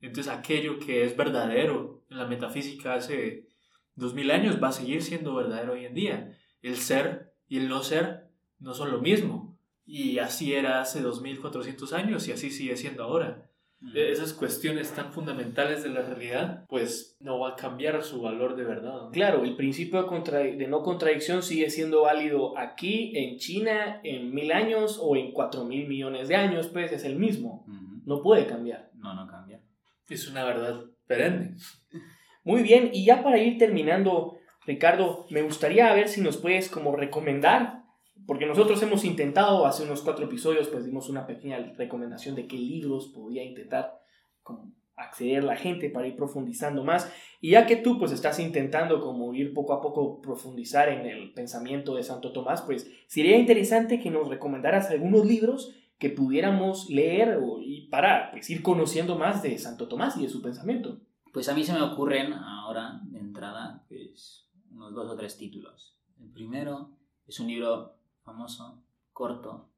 Entonces 0.00 0.32
aquello 0.32 0.80
que 0.80 1.04
es 1.04 1.16
verdadero 1.16 2.04
en 2.10 2.18
la 2.18 2.26
metafísica 2.26 2.94
hace 2.94 3.46
dos 3.94 4.12
mil 4.12 4.32
años 4.32 4.60
va 4.60 4.68
a 4.68 4.72
seguir 4.72 5.04
siendo 5.04 5.36
verdadero 5.36 5.74
hoy 5.74 5.84
en 5.84 5.94
día. 5.94 6.36
El 6.62 6.78
ser 6.78 7.32
y 7.46 7.58
el 7.58 7.68
no 7.68 7.84
ser 7.84 8.28
no 8.58 8.74
son 8.74 8.90
lo 8.90 9.00
mismo. 9.00 9.45
Y 9.86 10.18
así 10.18 10.52
era 10.54 10.80
hace 10.80 11.00
2400 11.00 11.92
años 11.92 12.26
y 12.28 12.32
así 12.32 12.50
sigue 12.50 12.76
siendo 12.76 13.04
ahora. 13.04 13.48
Eh, 13.94 14.10
Esas 14.10 14.32
cuestiones 14.32 14.90
tan 14.92 15.12
fundamentales 15.12 15.82
de 15.84 15.90
la 15.90 16.02
realidad, 16.02 16.64
pues 16.68 17.16
no 17.20 17.38
va 17.38 17.50
a 17.50 17.56
cambiar 17.56 18.02
su 18.02 18.20
valor 18.22 18.56
de 18.56 18.64
verdad. 18.64 19.02
¿no? 19.02 19.10
Claro, 19.10 19.44
el 19.44 19.54
principio 19.54 20.02
de, 20.02 20.08
contra- 20.08 20.38
de 20.40 20.66
no 20.66 20.82
contradicción 20.82 21.42
sigue 21.42 21.70
siendo 21.70 22.02
válido 22.02 22.58
aquí, 22.58 23.12
en 23.16 23.36
China, 23.36 24.00
en 24.02 24.34
mil 24.34 24.50
años 24.50 24.98
o 25.00 25.14
en 25.14 25.30
cuatro 25.32 25.64
mil 25.64 25.86
millones 25.86 26.26
de 26.28 26.36
años, 26.36 26.68
pues 26.68 26.90
es 26.90 27.04
el 27.04 27.16
mismo. 27.16 27.64
No 28.06 28.22
puede 28.22 28.46
cambiar. 28.46 28.90
No, 28.94 29.14
no 29.14 29.26
cambia. 29.26 29.60
Es 30.08 30.26
una 30.26 30.44
verdad 30.44 30.80
perenne. 31.06 31.54
Muy 32.44 32.62
bien, 32.62 32.90
y 32.92 33.04
ya 33.04 33.22
para 33.22 33.38
ir 33.38 33.58
terminando, 33.58 34.38
Ricardo, 34.66 35.26
me 35.30 35.42
gustaría 35.42 35.92
ver 35.92 36.08
si 36.08 36.20
nos 36.22 36.36
puedes 36.38 36.68
como 36.70 36.94
recomendar, 36.96 37.82
porque 38.26 38.46
nosotros 38.46 38.82
hemos 38.82 39.04
intentado, 39.04 39.66
hace 39.66 39.84
unos 39.84 40.02
cuatro 40.02 40.24
episodios, 40.24 40.68
pues 40.68 40.84
dimos 40.84 41.08
una 41.08 41.26
pequeña 41.26 41.58
recomendación 41.76 42.34
de 42.34 42.46
qué 42.46 42.56
libros 42.56 43.08
podía 43.08 43.44
intentar 43.44 44.00
como 44.42 44.72
acceder 44.96 45.44
la 45.44 45.56
gente 45.56 45.90
para 45.90 46.06
ir 46.06 46.16
profundizando 46.16 46.82
más. 46.82 47.12
Y 47.40 47.50
ya 47.50 47.66
que 47.66 47.76
tú 47.76 47.98
pues 47.98 48.12
estás 48.12 48.38
intentando 48.38 49.00
como 49.00 49.34
ir 49.34 49.52
poco 49.52 49.74
a 49.74 49.82
poco 49.82 50.20
profundizar 50.22 50.88
en 50.88 51.06
el 51.06 51.32
pensamiento 51.34 51.94
de 51.94 52.02
Santo 52.02 52.32
Tomás, 52.32 52.62
pues 52.62 52.90
sería 53.06 53.36
interesante 53.36 54.00
que 54.00 54.10
nos 54.10 54.28
recomendaras 54.28 54.90
algunos 54.90 55.26
libros 55.26 55.74
que 55.98 56.10
pudiéramos 56.10 56.88
leer 56.90 57.38
o- 57.42 57.60
y 57.60 57.88
para 57.88 58.30
pues, 58.32 58.48
ir 58.50 58.62
conociendo 58.62 59.16
más 59.16 59.42
de 59.42 59.58
Santo 59.58 59.86
Tomás 59.88 60.16
y 60.16 60.22
de 60.22 60.28
su 60.28 60.40
pensamiento. 60.42 60.98
Pues 61.32 61.48
a 61.50 61.54
mí 61.54 61.62
se 61.64 61.74
me 61.74 61.82
ocurren 61.82 62.32
ahora, 62.32 63.00
de 63.04 63.18
entrada, 63.18 63.84
pues 63.88 64.46
unos 64.70 64.94
dos 64.94 65.10
o 65.10 65.16
tres 65.16 65.36
títulos. 65.36 65.94
El 66.20 66.30
primero 66.30 66.90
es 67.26 67.38
un 67.40 67.48
libro 67.48 67.95
famoso, 68.26 68.82
corto 69.12 69.70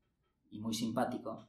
y 0.50 0.58
muy 0.58 0.74
simpático, 0.74 1.46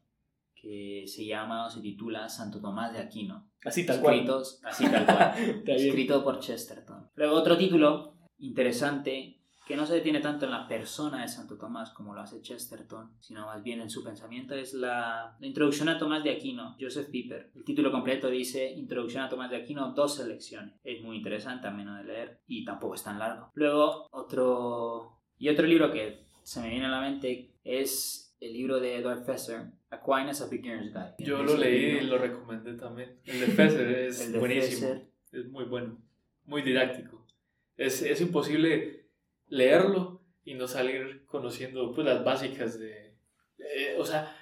que 0.53 1.05
se 1.07 1.25
llama 1.25 1.65
o 1.65 1.69
se 1.69 1.81
titula 1.81 2.29
Santo 2.29 2.59
Tomás 2.59 2.93
de 2.93 2.99
Aquino. 2.99 3.49
Así 3.63 3.85
tal 3.85 4.01
cual. 4.01 4.15
Escritos, 4.15 4.59
así 4.63 4.83
tal 4.89 5.05
cual. 5.05 5.63
Escrito 5.65 6.23
por 6.23 6.39
Chesterton. 6.39 7.09
Luego 7.15 7.35
otro 7.35 7.57
título 7.57 8.13
interesante 8.37 9.37
que 9.65 9.77
no 9.77 9.85
se 9.85 9.93
detiene 9.93 10.19
tanto 10.19 10.45
en 10.45 10.51
la 10.51 10.67
persona 10.67 11.21
de 11.21 11.27
Santo 11.27 11.55
Tomás 11.55 11.91
como 11.91 12.15
lo 12.15 12.21
hace 12.21 12.41
Chesterton, 12.41 13.11
sino 13.19 13.45
más 13.45 13.61
bien 13.61 13.79
en 13.81 13.89
su 13.89 14.03
pensamiento, 14.03 14.55
es 14.55 14.73
la, 14.73 15.37
la 15.39 15.47
Introducción 15.47 15.89
a 15.89 15.99
Tomás 15.99 16.23
de 16.23 16.31
Aquino, 16.31 16.75
Joseph 16.79 17.09
Piper. 17.11 17.51
El 17.53 17.63
título 17.63 17.91
completo 17.91 18.29
dice 18.29 18.71
Introducción 18.71 19.23
a 19.23 19.29
Tomás 19.29 19.51
de 19.51 19.57
Aquino, 19.57 19.93
dos 19.93 20.15
selecciones. 20.15 20.73
Es 20.83 21.03
muy 21.03 21.17
interesante, 21.17 21.67
ameno 21.67 21.95
de 21.97 22.03
leer 22.03 22.41
y 22.47 22.65
tampoco 22.65 22.95
es 22.95 23.03
tan 23.03 23.19
largo. 23.19 23.51
Luego 23.53 24.07
otro... 24.11 25.19
Y 25.37 25.47
otro 25.47 25.65
libro 25.65 25.91
que 25.91 26.28
se 26.49 26.61
me 26.61 26.69
viene 26.69 26.85
a 26.87 26.89
la 26.89 27.01
mente 27.01 27.51
es 27.63 28.35
el 28.39 28.53
libro 28.53 28.79
de 28.79 28.95
Edward 28.97 29.23
Fesser, 29.23 29.67
Aquinas, 29.91 30.41
A 30.41 30.47
Beginner's 30.47 30.91
Guide. 30.91 31.13
Yo 31.19 31.43
lo 31.43 31.55
leí 31.55 31.75
y 31.75 31.91
libro- 32.01 32.17
lo 32.17 32.17
recomendé 32.17 32.73
también. 32.73 33.19
El 33.25 33.39
de 33.41 33.45
Fesser 33.47 33.87
es 34.07 34.25
el 34.25 34.31
de 34.33 34.39
buenísimo. 34.39 34.87
Fesser. 34.87 35.07
Es 35.31 35.45
muy 35.47 35.65
bueno. 35.65 36.01
Muy 36.45 36.63
didáctico. 36.63 37.23
Es, 37.77 38.01
es 38.01 38.19
imposible 38.21 39.11
leerlo 39.47 40.23
y 40.43 40.55
no 40.55 40.67
salir 40.67 41.23
conociendo 41.27 41.93
pues, 41.93 42.07
las 42.07 42.23
básicas 42.23 42.79
de... 42.79 43.15
eh, 43.59 43.95
o 43.99 44.03
sea, 44.05 44.35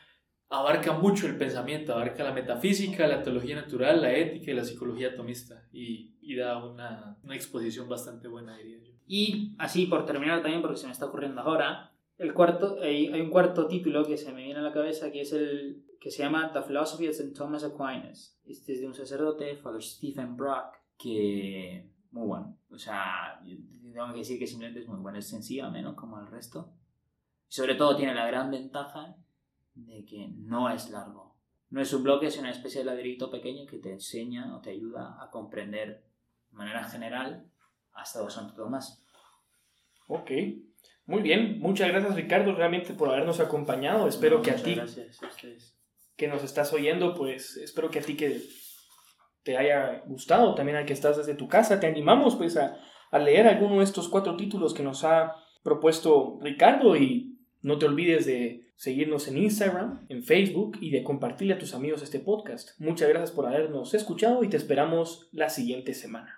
abarca 0.47 0.93
mucho 0.93 1.27
el 1.27 1.35
pensamiento, 1.37 1.91
abarca 1.91 2.23
la 2.23 2.31
metafísica, 2.33 3.05
la 3.07 3.21
teología 3.21 3.57
natural, 3.57 4.01
la 4.01 4.13
ética 4.13 4.51
y 4.51 4.53
la 4.53 4.63
psicología 4.63 5.09
atomista. 5.09 5.67
Y, 5.73 6.15
y 6.21 6.35
da 6.37 6.63
una, 6.65 7.17
una 7.21 7.35
exposición 7.35 7.89
bastante 7.89 8.29
buena, 8.29 8.55
diría 8.57 8.77
yo. 8.79 8.93
Y 9.05 9.55
así, 9.57 9.87
por 9.87 10.05
terminar 10.05 10.41
también, 10.41 10.61
porque 10.61 10.77
se 10.77 10.85
me 10.85 10.93
está 10.93 11.05
ocurriendo 11.05 11.41
ahora, 11.41 11.91
el 12.17 12.33
cuarto, 12.33 12.77
hay, 12.81 13.07
hay 13.07 13.21
un 13.21 13.29
cuarto 13.29 13.67
título 13.67 14.03
que 14.05 14.17
se 14.17 14.31
me 14.33 14.43
viene 14.43 14.59
a 14.59 14.63
la 14.63 14.73
cabeza 14.73 15.11
que 15.11 15.21
es 15.21 15.33
el 15.33 15.83
que 15.99 16.11
se 16.11 16.23
llama 16.23 16.51
The 16.53 16.61
Philosophy 16.61 17.07
of 17.07 17.11
St. 17.11 17.33
Thomas 17.33 17.63
Aquinas. 17.63 18.39
Este 18.45 18.73
es 18.73 18.81
de 18.81 18.87
un 18.87 18.93
sacerdote, 18.93 19.55
Father 19.57 19.81
Stephen 19.81 20.35
Brock, 20.35 20.75
que 20.97 21.89
muy 22.11 22.27
bueno. 22.27 22.57
O 22.69 22.77
sea, 22.77 23.41
tengo 23.43 24.11
que 24.11 24.19
decir 24.19 24.39
que 24.39 24.47
simplemente 24.47 24.81
es 24.81 24.87
muy 24.87 24.99
bueno, 24.99 25.17
es 25.17 25.27
sencillo, 25.27 25.69
menos 25.71 25.95
como 25.95 26.19
el 26.19 26.27
resto. 26.27 26.73
Y 27.49 27.53
sobre 27.53 27.75
todo 27.75 27.95
tiene 27.95 28.13
la 28.13 28.27
gran 28.27 28.51
ventaja 28.51 29.15
de 29.73 30.05
que 30.05 30.27
no 30.29 30.69
es 30.69 30.89
largo. 30.89 31.35
No 31.69 31.81
es 31.81 31.93
un 31.93 32.03
bloque, 32.03 32.27
es 32.27 32.37
una 32.37 32.51
especie 32.51 32.79
de 32.79 32.85
ladrillito 32.85 33.29
pequeño 33.29 33.65
que 33.65 33.79
te 33.79 33.91
enseña 33.91 34.55
o 34.55 34.61
te 34.61 34.71
ayuda 34.71 35.17
a 35.21 35.29
comprender 35.29 36.05
de 36.49 36.57
manera 36.57 36.83
general 36.85 37.51
hasta 37.93 38.27
Santo 38.29 38.53
Tomás. 38.53 39.03
Ok, 40.07 40.31
muy 41.07 41.23
bien. 41.23 41.59
Muchas 41.59 41.87
gracias 41.89 42.15
Ricardo 42.15 42.53
realmente 42.53 42.93
por 42.93 43.09
habernos 43.09 43.39
acompañado. 43.39 44.07
Espero 44.07 44.37
No, 44.37 44.43
que 44.43 44.51
a 44.51 44.55
ti 44.55 44.75
Gracias 44.75 45.19
que 46.17 46.27
nos 46.27 46.43
estás 46.43 46.73
oyendo, 46.73 47.13
pues 47.13 47.57
espero 47.57 47.89
que 47.91 47.99
a 47.99 48.01
ti 48.01 48.17
que 48.17 48.41
te 49.43 49.55
haya 49.55 50.01
gustado, 50.07 50.55
también 50.55 50.77
al 50.77 50.85
que 50.85 50.93
estás 50.93 51.15
desde 51.15 51.35
tu 51.35 51.47
casa, 51.47 51.79
te 51.79 51.87
animamos 51.87 52.35
pues 52.35 52.57
a, 52.57 52.77
a 53.11 53.19
leer 53.19 53.47
alguno 53.47 53.77
de 53.77 53.83
estos 53.83 54.09
cuatro 54.09 54.35
títulos 54.35 54.73
que 54.73 54.83
nos 54.83 55.03
ha 55.03 55.35
propuesto 55.63 56.39
Ricardo 56.41 56.97
y 56.97 57.37
no 57.61 57.77
te 57.77 57.85
olvides 57.85 58.25
de 58.25 58.67
seguirnos 58.75 59.27
en 59.27 59.37
Instagram, 59.37 60.05
en 60.09 60.23
Facebook 60.23 60.77
y 60.81 60.89
de 60.91 61.03
compartirle 61.03 61.53
a 61.53 61.59
tus 61.59 61.73
amigos 61.73 62.01
este 62.01 62.19
podcast. 62.19 62.71
Muchas 62.79 63.09
gracias 63.09 63.31
por 63.31 63.45
habernos 63.45 63.93
escuchado 63.93 64.43
y 64.43 64.49
te 64.49 64.57
esperamos 64.57 65.29
la 65.31 65.49
siguiente 65.49 65.93
semana. 65.93 66.36